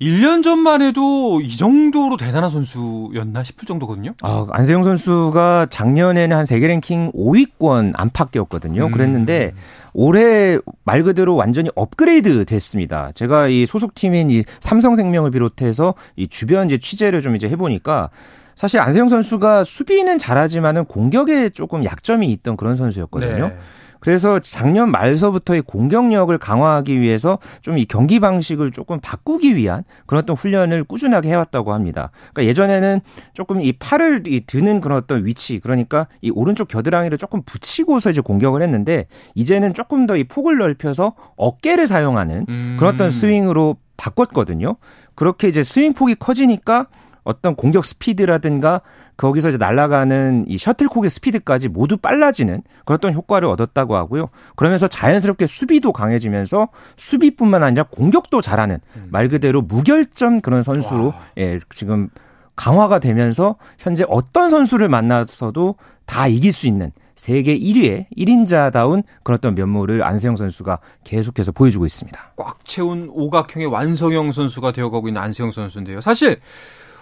1년 0.02 0.42
전만 0.42 0.82
해도 0.82 1.40
이 1.40 1.56
정도로 1.56 2.16
대단한 2.16 2.50
선수였나 2.50 3.44
싶을 3.44 3.66
정도거든요. 3.66 4.14
아, 4.22 4.46
안세영 4.50 4.82
선수가 4.82 5.68
작년에는 5.70 6.36
한 6.36 6.44
세계 6.44 6.66
랭킹 6.66 7.12
5위권 7.12 7.92
안팎이었거든요. 7.94 8.86
음. 8.86 8.92
그랬는데 8.92 9.52
올해 9.92 10.58
말 10.84 11.04
그대로 11.04 11.36
완전히 11.36 11.70
업그레이드 11.76 12.44
됐습니다. 12.44 13.12
제가 13.14 13.46
이 13.46 13.64
소속팀인 13.64 14.30
이 14.30 14.42
삼성생명을 14.60 15.30
비롯해서 15.30 15.94
이 16.16 16.26
주변 16.26 16.66
이제 16.66 16.78
취재를 16.78 17.22
좀 17.22 17.36
이제 17.36 17.48
해 17.48 17.56
보니까 17.56 18.10
사실 18.56 18.80
안세영 18.80 19.08
선수가 19.08 19.64
수비는 19.64 20.18
잘하지만은 20.18 20.84
공격에 20.86 21.50
조금 21.50 21.84
약점이 21.84 22.30
있던 22.32 22.56
그런 22.56 22.76
선수였거든요. 22.76 23.48
네. 23.48 23.56
그래서 24.02 24.40
작년 24.40 24.90
말서부터 24.90 25.54
이 25.54 25.60
공격력을 25.60 26.36
강화하기 26.38 27.00
위해서 27.00 27.38
좀 27.60 27.72
이 27.78 27.84
경기 27.86 28.18
방식을 28.20 28.72
조금 28.72 28.98
바꾸기 29.00 29.56
위한 29.56 29.84
그런 30.06 30.22
어떤 30.22 30.36
훈련을 30.36 30.84
꾸준하게 30.84 31.28
해왔다고 31.28 31.72
합니다. 31.72 32.10
그러니까 32.34 32.50
예전에는 32.50 33.00
조금 33.32 33.60
이 33.60 33.72
팔을 33.72 34.24
이 34.26 34.40
드는 34.44 34.80
그런 34.80 34.98
어떤 34.98 35.24
위치, 35.24 35.58
그러니까 35.60 36.08
이 36.20 36.30
오른쪽 36.30 36.66
겨드랑이를 36.68 37.16
조금 37.16 37.42
붙이고서 37.42 38.10
이제 38.10 38.20
공격을 38.20 38.60
했는데 38.60 39.06
이제는 39.34 39.72
조금 39.72 40.06
더 40.06 40.16
이 40.16 40.24
폭을 40.24 40.58
넓혀서 40.58 41.14
어깨를 41.36 41.86
사용하는 41.86 42.44
그런 42.76 42.94
어떤 42.94 43.06
음. 43.06 43.10
스윙으로 43.10 43.76
바꿨거든요. 43.96 44.76
그렇게 45.14 45.48
이제 45.48 45.62
스윙 45.62 45.94
폭이 45.94 46.16
커지니까 46.16 46.88
어떤 47.24 47.54
공격 47.54 47.84
스피드라든가 47.84 48.80
거기서 49.16 49.50
이제 49.50 49.58
날아가는 49.58 50.46
이 50.48 50.58
셔틀콕의 50.58 51.10
스피드까지 51.10 51.68
모두 51.68 51.96
빨라지는 51.96 52.62
그런 52.84 52.96
어떤 52.96 53.12
효과를 53.14 53.48
얻었다고 53.48 53.94
하고요. 53.94 54.28
그러면서 54.56 54.88
자연스럽게 54.88 55.46
수비도 55.46 55.92
강해지면서 55.92 56.68
수비뿐만 56.96 57.62
아니라 57.62 57.84
공격도 57.84 58.40
잘하는 58.40 58.80
음. 58.96 59.08
말 59.10 59.28
그대로 59.28 59.62
무결점 59.62 60.40
그런 60.40 60.62
선수로 60.62 61.14
예, 61.38 61.60
지금 61.70 62.08
강화가 62.56 62.98
되면서 62.98 63.56
현재 63.78 64.04
어떤 64.08 64.50
선수를 64.50 64.88
만나서도 64.88 65.76
다 66.06 66.26
이길 66.26 66.52
수 66.52 66.66
있는 66.66 66.92
세계 67.14 67.56
1위의 67.56 68.06
1인자다운 68.16 69.04
그런 69.22 69.36
어떤 69.36 69.54
면모를 69.54 70.02
안세영 70.02 70.36
선수가 70.36 70.80
계속해서 71.04 71.52
보여주고 71.52 71.86
있습니다. 71.86 72.32
꽉 72.36 72.64
채운 72.64 73.08
오각형의 73.12 73.68
완성형 73.68 74.32
선수가 74.32 74.72
되어가고 74.72 75.08
있는 75.08 75.22
안세영 75.22 75.52
선수인데요. 75.52 76.00
사실 76.00 76.40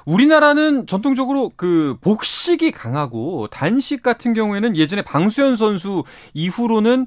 우리나라는 0.04 0.86
전통적으로 0.86 1.50
그 1.56 1.96
복식이 2.00 2.70
강하고 2.70 3.48
단식 3.48 4.02
같은 4.02 4.34
경우에는 4.34 4.76
예전에 4.76 5.02
방수현 5.02 5.56
선수 5.56 6.04
이후로는 6.34 7.06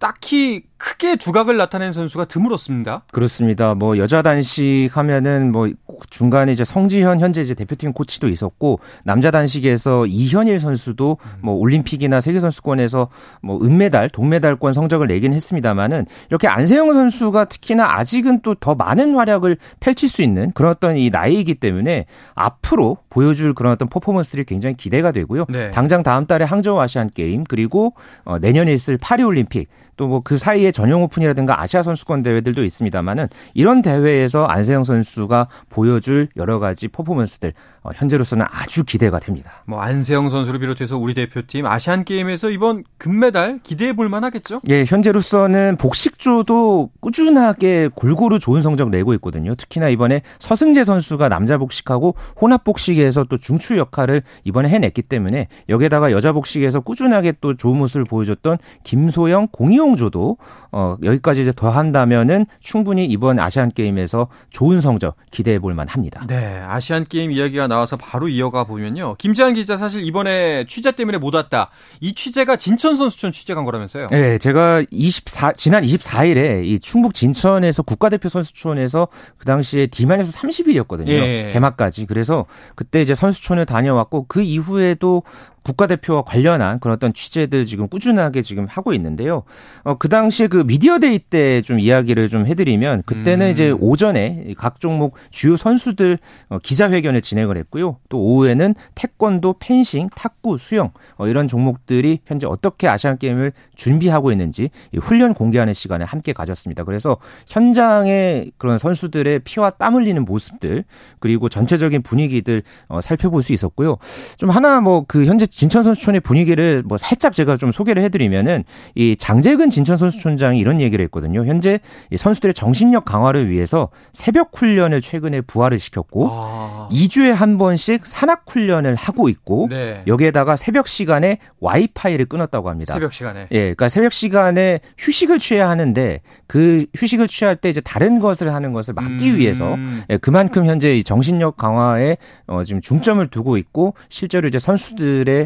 딱히 0.00 0.64
크게 0.78 1.16
두각을 1.16 1.56
나타낸 1.56 1.92
선수가 1.92 2.26
드물었습니다. 2.26 3.04
그렇습니다. 3.10 3.74
뭐 3.74 3.96
여자 3.96 4.20
단식 4.20 4.90
하면은 4.92 5.50
뭐 5.50 5.70
중간에 6.10 6.52
이제 6.52 6.66
성지현 6.66 7.20
현재 7.20 7.40
이제 7.40 7.54
대표팀 7.54 7.94
코치도 7.94 8.28
있었고 8.28 8.80
남자 9.02 9.30
단식에서 9.30 10.04
이현일 10.04 10.60
선수도 10.60 11.16
뭐 11.40 11.54
올림픽이나 11.54 12.20
세계 12.20 12.40
선수권에서 12.40 13.08
뭐 13.40 13.58
은메달, 13.64 14.10
동메달권 14.10 14.74
성적을 14.74 15.06
내긴 15.06 15.32
했습니다만은 15.32 16.04
이렇게 16.28 16.46
안세영 16.46 16.92
선수가 16.92 17.46
특히나 17.46 17.96
아직은 17.96 18.40
또 18.40 18.56
더 18.66 18.74
많은 18.74 19.14
활약을 19.14 19.58
펼칠 19.78 20.08
수 20.08 20.22
있는 20.22 20.50
그런 20.52 20.72
어떤 20.72 20.96
이 20.96 21.10
나이이기 21.10 21.54
때문에 21.56 22.06
앞으로 22.34 22.98
보여줄 23.10 23.54
그런 23.54 23.72
어떤 23.72 23.88
퍼포먼스들이 23.88 24.44
굉장히 24.44 24.76
기대가 24.76 25.12
되고요. 25.12 25.44
네. 25.48 25.70
당장 25.70 26.02
다음 26.02 26.26
달에 26.26 26.44
항저우 26.44 26.80
아시안 26.80 27.10
게임 27.10 27.44
그리고 27.44 27.94
어 28.24 28.38
내년에 28.38 28.72
있을 28.72 28.98
파리 28.98 29.22
올림픽 29.22 29.68
또 29.96 30.06
뭐 30.08 30.20
그 30.22 30.38
사이에 30.38 30.72
전용 30.72 31.02
오픈이라든가 31.04 31.60
아시아 31.60 31.82
선수권 31.82 32.22
대회들도 32.22 32.64
있습니다만은 32.64 33.28
이런 33.54 33.82
대회에서 33.82 34.46
안세영 34.46 34.84
선수가 34.84 35.48
보여줄 35.70 36.28
여러 36.36 36.58
가지 36.58 36.88
퍼포먼스들 36.88 37.52
어, 37.75 37.75
현재로서는 37.94 38.46
아주 38.50 38.84
기대가 38.84 39.18
됩니다. 39.18 39.62
뭐 39.66 39.80
안세영 39.80 40.30
선수를 40.30 40.60
비롯해서 40.60 40.96
우리 40.96 41.14
대표팀 41.14 41.66
아시안 41.66 42.04
게임에서 42.04 42.50
이번 42.50 42.84
금메달 42.98 43.60
기대해 43.62 43.94
볼 43.94 44.08
만하겠죠? 44.08 44.60
예, 44.68 44.84
현재로서는 44.84 45.76
복식조도 45.76 46.90
꾸준하게 47.00 47.90
골고루 47.94 48.38
좋은 48.38 48.62
성적 48.62 48.90
내고 48.90 49.14
있거든요. 49.14 49.54
특히나 49.54 49.88
이번에 49.88 50.22
서승재 50.38 50.84
선수가 50.84 51.28
남자 51.28 51.58
복식하고 51.58 52.16
혼합 52.40 52.64
복식에서 52.64 53.24
또 53.24 53.38
중추 53.38 53.78
역할을 53.78 54.22
이번에 54.44 54.68
해냈기 54.68 55.02
때문에 55.02 55.48
여기에다가 55.68 56.10
여자 56.12 56.32
복식에서 56.32 56.80
꾸준하게 56.80 57.34
또 57.40 57.56
좋은 57.56 57.78
모습을 57.78 58.04
보여줬던 58.04 58.58
김소영, 58.84 59.48
공이용조도 59.52 60.38
어, 60.72 60.96
여기까지 61.02 61.42
이제 61.42 61.52
더 61.54 61.70
한다면은 61.70 62.46
충분히 62.60 63.04
이번 63.06 63.38
아시안 63.38 63.70
게임에서 63.70 64.28
좋은 64.50 64.80
성적 64.80 65.14
기대해 65.30 65.58
볼 65.58 65.74
만합니다. 65.74 66.26
네, 66.26 66.60
아시안 66.66 67.04
게임 67.04 67.30
이야기가 67.30 67.68
나. 67.68 67.75
나와서 67.76 67.96
바로 67.96 68.28
이어가 68.28 68.64
보면요. 68.64 69.16
김재환 69.18 69.54
기자 69.54 69.76
사실 69.76 70.02
이번에 70.02 70.64
취재 70.66 70.92
때문에 70.92 71.18
못 71.18 71.34
왔다. 71.34 71.70
이 72.00 72.14
취재가 72.14 72.56
진천 72.56 72.96
선수촌 72.96 73.32
취재 73.32 73.54
간 73.54 73.64
거라면서요? 73.64 74.08
네, 74.10 74.38
제가 74.38 74.84
24 74.90 75.52
지난 75.52 75.84
24일에 75.84 76.64
이 76.64 76.78
충북 76.78 77.14
진천에서 77.14 77.82
국가대표 77.82 78.28
선수촌에서 78.28 79.08
그 79.36 79.44
당시에 79.44 79.86
디마이너스 79.86 80.32
30일이었거든요. 80.38 81.08
예. 81.08 81.50
개막까지. 81.52 82.06
그래서 82.06 82.46
그때 82.74 83.00
이제 83.00 83.14
선수촌을 83.14 83.66
다녀왔고 83.66 84.26
그 84.26 84.40
이후에도 84.40 85.22
국가대표와 85.66 86.22
관련한 86.22 86.78
그런 86.78 86.94
어떤 86.94 87.12
취재들 87.12 87.64
지금 87.64 87.88
꾸준하게 87.88 88.42
지금 88.42 88.66
하고 88.70 88.92
있는데요. 88.94 89.42
어, 89.82 89.96
그 89.96 90.08
당시에 90.08 90.46
그 90.46 90.58
미디어데이 90.66 91.18
때 91.18 91.56
좀 91.66 91.80
이야기를 91.80 92.28
좀 92.28 92.46
해드리면 92.46 93.02
그때는 93.06 93.46
음. 93.46 93.50
이제 93.50 93.70
오전에 93.70 94.54
각 94.56 94.78
종목 94.78 95.16
주요 95.30 95.56
선수들 95.56 96.18
어, 96.48 96.58
기자회견을 96.58 97.20
진행을 97.20 97.56
했고요. 97.56 97.98
또 98.08 98.20
오후에는 98.20 98.74
태권도, 98.94 99.56
펜싱, 99.58 100.08
탁구, 100.14 100.58
수영 100.58 100.90
어, 101.16 101.26
이런 101.26 101.48
종목들이 101.48 102.20
현재 102.26 102.46
어떻게 102.46 102.86
아시안 102.88 103.18
게임을 103.18 103.52
준비하고 103.74 104.30
있는지 104.32 104.70
훈련 105.00 105.34
공개하는 105.34 105.74
시간에 105.74 106.04
함께 106.04 106.32
가졌습니다. 106.32 106.84
그래서 106.84 107.16
현장의 107.48 108.52
그런 108.58 108.78
선수들의 108.78 109.40
피와 109.40 109.70
땀 109.70 109.94
흘리는 109.94 110.24
모습들 110.24 110.84
그리고 111.18 111.48
전체적인 111.48 112.02
분위기들 112.02 112.62
어, 112.88 113.00
살펴볼 113.00 113.42
수 113.42 113.52
있었고요. 113.52 113.96
좀 114.36 114.50
하나 114.50 114.80
뭐 114.80 115.04
그 115.08 115.24
현재 115.26 115.46
진천 115.56 115.82
선수촌의 115.82 116.20
분위기를 116.20 116.82
뭐 116.84 116.98
살짝 116.98 117.32
제가 117.32 117.56
좀 117.56 117.72
소개를 117.72 118.02
해드리면은 118.02 118.62
이 118.94 119.16
장재근 119.16 119.70
진천 119.70 119.96
선수촌장이 119.96 120.58
이런 120.58 120.82
얘기를 120.82 121.02
했거든요. 121.06 121.46
현재 121.46 121.80
이 122.10 122.18
선수들의 122.18 122.52
정신력 122.52 123.06
강화를 123.06 123.48
위해서 123.48 123.88
새벽 124.12 124.50
훈련을 124.54 125.00
최근에 125.00 125.40
부활을 125.40 125.78
시켰고 125.78 126.28
아. 126.30 126.88
2주에 126.92 127.32
한 127.32 127.56
번씩 127.56 128.04
산악 128.04 128.44
훈련을 128.48 128.96
하고 128.96 129.30
있고 129.30 129.68
네. 129.70 130.02
여기에다가 130.06 130.56
새벽 130.56 130.88
시간에 130.88 131.38
와이파이를 131.60 132.26
끊었다고 132.26 132.68
합니다. 132.68 132.92
새벽 132.92 133.14
시간에. 133.14 133.46
예, 133.50 133.58
그러니까 133.60 133.88
새벽 133.88 134.12
시간에 134.12 134.80
휴식을 134.98 135.38
취해야 135.38 135.70
하는데 135.70 136.20
그 136.46 136.84
휴식을 136.94 137.28
취할 137.28 137.56
때 137.56 137.70
이제 137.70 137.80
다른 137.80 138.18
것을 138.18 138.52
하는 138.52 138.74
것을 138.74 138.92
막기 138.92 139.30
음. 139.30 139.36
위해서 139.36 139.78
예, 140.10 140.18
그만큼 140.18 140.66
현재 140.66 140.94
이 140.94 141.02
정신력 141.02 141.56
강화에 141.56 142.18
어, 142.46 142.62
지금 142.62 142.82
중점을 142.82 143.26
두고 143.28 143.56
있고 143.56 143.94
실제로 144.10 144.48
이제 144.48 144.58
선수들의 144.58 145.45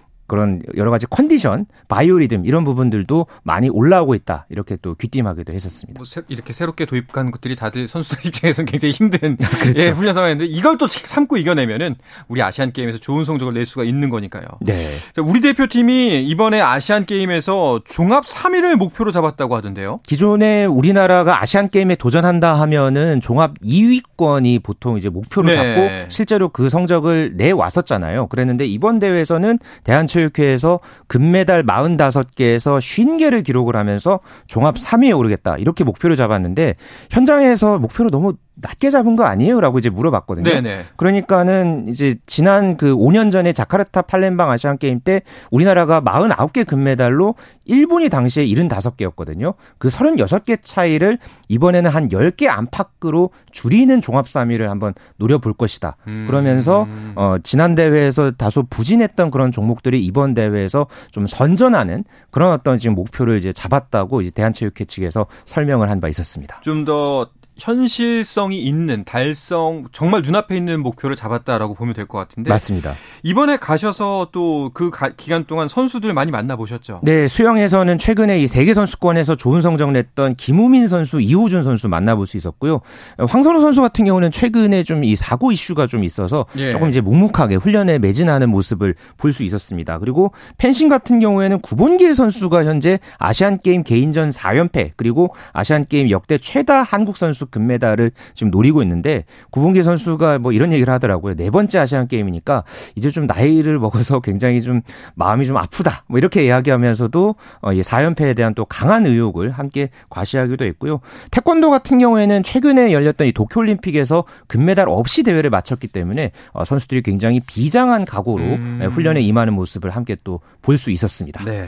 그런 0.31 0.61
여러 0.77 0.91
가지 0.91 1.05
컨디션, 1.07 1.65
바이오리듬 1.89 2.45
이런 2.45 2.63
부분들도 2.63 3.25
많이 3.43 3.67
올라오고 3.67 4.15
있다. 4.15 4.45
이렇게 4.47 4.77
또 4.81 4.95
귀띔하기도 4.95 5.51
했었습니다. 5.51 5.99
뭐 5.99 6.05
새, 6.05 6.21
이렇게 6.29 6.53
새롭게 6.53 6.85
도입한 6.85 7.31
것들이 7.31 7.57
다들 7.57 7.85
선수들 7.85 8.23
입장에서는 8.27 8.65
굉장히 8.65 8.93
힘든 8.93 9.35
그렇죠. 9.59 9.83
예, 9.83 9.89
훈련 9.89 10.13
상황인데 10.13 10.45
이걸 10.45 10.77
또 10.77 10.87
참고 10.87 11.35
이겨내면은 11.35 11.95
우리 12.29 12.41
아시안 12.41 12.71
게임에서 12.71 12.99
좋은 12.99 13.25
성적을 13.25 13.53
낼 13.53 13.65
수가 13.65 13.83
있는 13.83 14.09
거니까요. 14.09 14.45
네. 14.61 14.87
자, 15.11 15.21
우리 15.21 15.41
대표팀이 15.41 16.23
이번에 16.23 16.61
아시안 16.61 17.05
게임에서 17.05 17.81
종합 17.83 18.23
3위를 18.23 18.75
목표로 18.75 19.11
잡았다고 19.11 19.57
하던데요. 19.57 19.99
기존에 20.03 20.63
우리나라가 20.63 21.41
아시안 21.41 21.67
게임에 21.67 21.95
도전한다 21.95 22.53
하면은 22.61 23.19
종합 23.19 23.59
2위권이 23.59 24.63
보통 24.63 24.95
이제 24.95 25.09
목표로 25.09 25.49
네. 25.49 25.55
잡고 25.55 26.09
실제로 26.09 26.47
그 26.47 26.69
성적을 26.69 27.33
내 27.35 27.51
왔었잖아요. 27.51 28.27
그랬는데 28.27 28.65
이번 28.65 28.99
대회에서는 28.99 29.59
대한체 29.83 30.20
육회에서 30.21 30.79
금메달 31.07 31.65
45개에서 31.65 32.79
50개를 32.79 33.43
기록을 33.43 33.75
하면서 33.75 34.19
종합 34.47 34.75
3위에 34.75 35.17
오르겠다. 35.17 35.57
이렇게 35.57 35.83
목표를 35.83 36.15
잡았는데 36.15 36.75
현장에서 37.09 37.79
목표를 37.79 38.11
너무 38.11 38.33
낮게 38.55 38.89
잡은 38.89 39.15
거 39.15 39.23
아니에요 39.23 39.61
라고 39.61 39.79
이제 39.79 39.89
물어봤거든요. 39.89 40.43
네네. 40.43 40.85
그러니까는 40.97 41.87
이제 41.89 42.17
지난 42.25 42.75
그 42.77 42.93
5년 42.93 43.31
전에 43.31 43.53
자카르타 43.53 44.03
팔렘방 44.03 44.51
아시안 44.51 44.77
게임 44.77 44.99
때 44.99 45.21
우리나라가 45.49 46.01
49개 46.01 46.67
금메달로 46.67 47.35
일본이 47.65 48.09
당시에 48.09 48.45
75개였거든요. 48.45 49.53
그 49.77 49.87
36개 49.87 50.59
차이를 50.61 51.17
이번에는 51.47 51.89
한 51.89 52.09
10개 52.09 52.47
안팎으로 52.47 53.29
줄이는 53.51 54.01
종합 54.01 54.25
3위를 54.25 54.67
한번 54.67 54.93
노려볼 55.15 55.53
것이다. 55.53 55.95
음. 56.07 56.25
그러면서 56.27 56.87
어 57.15 57.35
지난 57.43 57.75
대회에서 57.75 58.31
다소 58.31 58.63
부진했던 58.63 59.31
그런 59.31 59.51
종목들이 59.51 60.03
이번 60.03 60.33
대회에서 60.33 60.87
좀 61.11 61.25
선전하는 61.25 62.03
그런 62.31 62.51
어떤 62.51 62.77
지금 62.77 62.95
목표를 62.95 63.37
이제 63.37 63.53
잡았다고 63.53 64.21
이제 64.21 64.31
대한체육회 64.31 64.85
측에서 64.85 65.27
설명을 65.45 65.89
한 65.89 66.01
바 66.01 66.09
있었습니다. 66.09 66.59
좀더 66.61 67.27
현실성이 67.57 68.61
있는 68.63 69.03
달성 69.03 69.85
정말 69.91 70.21
눈앞에 70.23 70.55
있는 70.57 70.81
목표를 70.81 71.15
잡았다라고 71.15 71.73
보면 71.75 71.93
될 71.93 72.05
것 72.07 72.17
같은데 72.17 72.49
맞습니다. 72.49 72.93
이번에 73.23 73.57
가셔서 73.57 74.29
또 74.31 74.71
그 74.73 74.89
기간 75.17 75.45
동안 75.45 75.67
선수들 75.67 76.13
많이 76.13 76.31
만나 76.31 76.55
보셨죠? 76.55 77.01
네, 77.03 77.27
수영에서는 77.27 77.97
최근에 77.97 78.39
이 78.39 78.47
세계 78.47 78.73
선수권에서 78.73 79.35
좋은 79.35 79.61
성적 79.61 79.91
냈던 79.91 80.35
김우민 80.35 80.87
선수, 80.87 81.19
이호준 81.19 81.63
선수 81.63 81.87
만나볼 81.89 82.25
수 82.27 82.37
있었고요. 82.37 82.81
황선우 83.17 83.59
선수 83.61 83.81
같은 83.81 84.05
경우는 84.05 84.31
최근에 84.31 84.83
좀 84.83 85.01
이 85.03 85.15
사고 85.15 85.51
이슈가 85.51 85.87
좀 85.87 86.03
있어서 86.03 86.45
예. 86.57 86.69
조금 86.71 86.89
이제 86.89 87.01
묵묵하게 87.01 87.55
훈련에 87.55 87.97
매진하는 87.99 88.49
모습을 88.49 88.93
볼 89.17 89.33
수 89.33 89.43
있었습니다. 89.43 89.97
그리고 89.99 90.31
펜싱 90.57 90.89
같은 90.89 91.19
경우에는 91.19 91.59
구본길 91.61 92.13
선수가 92.15 92.65
현재 92.65 92.99
아시안 93.17 93.57
게임 93.57 93.83
개인전 93.83 94.29
4연패 94.29 94.91
그리고 94.95 95.33
아시안 95.53 95.85
게임 95.87 96.09
역대 96.11 96.37
최다 96.37 96.83
한국 96.83 97.17
선수 97.17 97.40
금메달을 97.49 98.11
지금 98.33 98.51
노리고 98.51 98.81
있는데 98.83 99.25
구봉기 99.51 99.83
선수가 99.83 100.39
뭐 100.39 100.51
이런 100.51 100.71
얘기를 100.73 100.93
하더라고요. 100.93 101.35
네 101.35 101.49
번째 101.49 101.79
아시안 101.79 102.07
게임이니까 102.07 102.63
이제 102.95 103.09
좀 103.09 103.25
나이를 103.25 103.79
먹어서 103.79 104.19
굉장히 104.19 104.61
좀 104.61 104.81
마음이 105.15 105.45
좀 105.45 105.57
아프다. 105.57 106.03
뭐 106.07 106.17
이렇게 106.17 106.45
이야기하면서도 106.45 107.35
어, 107.61 107.73
이 107.73 107.81
4연패에 107.81 108.35
대한 108.35 108.53
또 108.53 108.65
강한 108.65 109.05
의욕을 109.05 109.51
함께 109.51 109.89
과시하기도 110.09 110.65
했고요. 110.65 110.99
태권도 111.31 111.69
같은 111.69 111.99
경우에는 111.99 112.43
최근에 112.43 112.91
열렸던 112.93 113.27
이 113.27 113.31
도쿄올림픽에서 113.31 114.25
금메달 114.47 114.87
없이 114.89 115.23
대회를 115.23 115.49
마쳤기 115.49 115.87
때문에 115.87 116.31
어, 116.51 116.65
선수들이 116.65 117.01
굉장히 117.01 117.39
비장한 117.39 118.05
각오로 118.05 118.43
음. 118.43 118.89
훈련에 118.91 119.21
임하는 119.21 119.53
모습을 119.53 119.89
함께 119.89 120.15
또 120.23 120.39
볼 120.61 120.77
수 120.77 120.91
있었습니다. 120.91 121.43
네. 121.43 121.67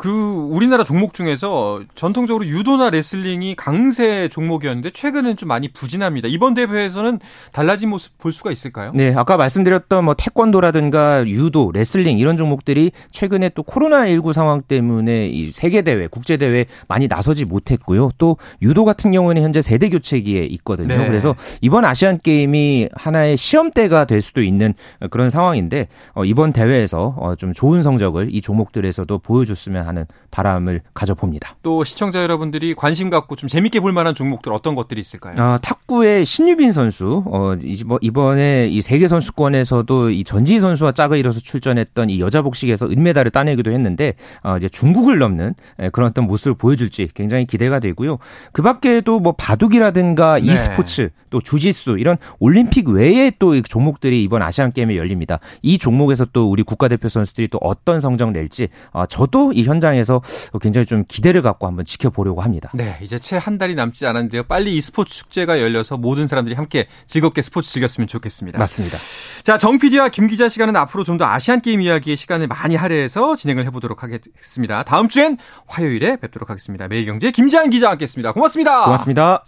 그 0.00 0.08
우리나라 0.50 0.82
종목 0.82 1.12
중에서 1.12 1.82
전통적으로 1.94 2.46
유도나 2.46 2.88
레슬링이 2.88 3.54
강세 3.54 4.30
종목이었는데 4.30 4.92
최근엔 4.92 5.36
좀 5.36 5.50
많이 5.50 5.68
부진합니다. 5.68 6.26
이번 6.26 6.54
대회에서는 6.54 7.20
달라진 7.52 7.90
모습 7.90 8.16
볼 8.16 8.32
수가 8.32 8.50
있을까요? 8.50 8.92
네, 8.94 9.12
아까 9.14 9.36
말씀드렸던 9.36 10.02
뭐 10.06 10.14
태권도라든가 10.14 11.26
유도, 11.26 11.70
레슬링 11.70 12.18
이런 12.18 12.38
종목들이 12.38 12.92
최근에 13.10 13.50
또 13.50 13.62
코로나 13.62 14.08
19 14.08 14.32
상황 14.32 14.62
때문에 14.62 15.26
이 15.26 15.52
세계 15.52 15.82
대회, 15.82 16.06
국제 16.06 16.38
대회 16.38 16.64
많이 16.88 17.06
나서지 17.06 17.44
못했고요. 17.44 18.08
또 18.16 18.38
유도 18.62 18.86
같은 18.86 19.10
경우는 19.10 19.42
현재 19.42 19.60
세대 19.60 19.90
교체기에 19.90 20.44
있거든요. 20.44 20.96
네. 20.96 21.08
그래서 21.08 21.36
이번 21.60 21.84
아시안 21.84 22.16
게임이 22.16 22.88
하나의 22.94 23.36
시험대가 23.36 24.06
될 24.06 24.22
수도 24.22 24.42
있는 24.42 24.72
그런 25.10 25.28
상황인데 25.28 25.88
어, 26.14 26.24
이번 26.24 26.54
대회에서 26.54 27.16
어, 27.18 27.34
좀 27.34 27.52
좋은 27.52 27.82
성적을 27.82 28.34
이 28.34 28.40
종목들에서도 28.40 29.18
보여줬으면 29.18 29.89
하는 29.90 30.06
바람을 30.30 30.80
가져봅니다. 30.94 31.56
또 31.62 31.84
시청자 31.84 32.22
여러분들이 32.22 32.74
관심 32.74 33.10
갖고 33.10 33.36
좀 33.36 33.48
재밌게 33.48 33.80
볼 33.80 33.92
만한 33.92 34.14
종목들 34.14 34.52
어떤 34.52 34.74
것들이 34.74 35.00
있을까요? 35.00 35.34
아, 35.38 35.58
탁구의 35.62 36.24
신유빈 36.24 36.72
선수, 36.72 37.22
어, 37.26 37.54
뭐 37.84 37.98
이번에 38.00 38.68
이 38.68 38.80
세계 38.80 39.08
선수권에서도 39.08 40.10
이 40.10 40.24
전지희 40.24 40.60
선수와 40.60 40.92
짝을 40.92 41.18
이뤄서 41.18 41.40
출전했던 41.40 42.10
이 42.10 42.20
여자 42.20 42.42
복식에서 42.42 42.86
은메달을 42.86 43.30
따내기도 43.30 43.70
했는데 43.70 44.14
어, 44.42 44.56
이제 44.56 44.68
중국을 44.68 45.18
넘는 45.18 45.54
예, 45.82 45.90
그런 45.90 46.10
어떤 46.10 46.26
모습을 46.26 46.54
보여줄지 46.54 47.10
굉장히 47.14 47.44
기대가 47.44 47.80
되고요. 47.80 48.18
그 48.52 48.62
밖에도 48.62 49.20
뭐 49.20 49.32
바둑이라든가 49.32 50.38
네. 50.38 50.52
e스포츠, 50.52 51.10
또 51.30 51.40
주짓수 51.40 51.96
이런 51.98 52.16
올림픽 52.38 52.88
외에 52.88 53.32
또 53.38 53.60
종목들이 53.62 54.22
이번 54.22 54.42
아시안 54.42 54.72
게임에 54.72 54.96
열립니다. 54.96 55.38
이 55.62 55.78
종목에서 55.78 56.26
또 56.32 56.50
우리 56.50 56.62
국가대표 56.62 57.08
선수들이 57.08 57.48
또 57.48 57.58
어떤 57.62 58.00
성적 58.00 58.32
낼지 58.32 58.68
어, 58.92 59.06
저도 59.06 59.52
이 59.52 59.64
현장에서 59.80 60.20
굉장히 60.60 60.86
좀 60.86 61.04
기대를 61.08 61.42
갖고 61.42 61.66
한번 61.66 61.84
지켜보려고 61.84 62.42
합니다. 62.42 62.70
네, 62.74 62.98
이제 63.02 63.18
채 63.18 63.40
한 63.40 63.56
달이 63.56 63.74
남지 63.74 64.06
않았는데요. 64.06 64.42
빨리 64.42 64.76
이 64.76 64.80
스포츠 64.82 65.14
축제가 65.14 65.60
열려서 65.60 65.96
모든 65.96 66.26
사람들이 66.28 66.54
함께 66.54 66.86
즐겁게 67.06 67.40
스포츠 67.40 67.70
즐겼으면 67.70 68.06
좋겠습니다. 68.06 68.58
맞습니다. 68.58 68.98
자, 69.42 69.56
정 69.56 69.78
PD와 69.78 70.10
김 70.10 70.26
기자 70.26 70.48
시간은 70.48 70.76
앞으로 70.76 71.04
좀 71.04 71.16
더 71.16 71.24
아시안 71.26 71.60
게임 71.60 71.80
이야기의 71.82 72.16
시간을 72.16 72.46
많이 72.46 72.76
할애해서 72.76 73.34
진행을 73.36 73.64
해보도록 73.66 74.02
하겠습니다. 74.02 74.82
다음 74.84 75.08
주엔 75.08 75.36
화요일에 75.66 76.16
뵙도록 76.16 76.48
하겠습니다. 76.50 76.86
매일경제 76.88 77.30
김지한 77.30 77.68
기자와 77.70 77.92
함께했습니다. 77.92 78.32
고맙습니다. 78.32 78.84
고맙습니다. 78.84 79.44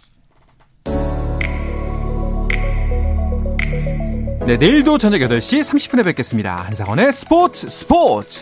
네, 4.45 4.57
내일도 4.57 4.97
저녁 4.97 5.19
8시 5.19 5.61
30분에 5.61 6.03
뵙겠습니다. 6.03 6.57
한상원의 6.57 7.13
스포츠 7.13 7.69
스포츠. 7.69 8.41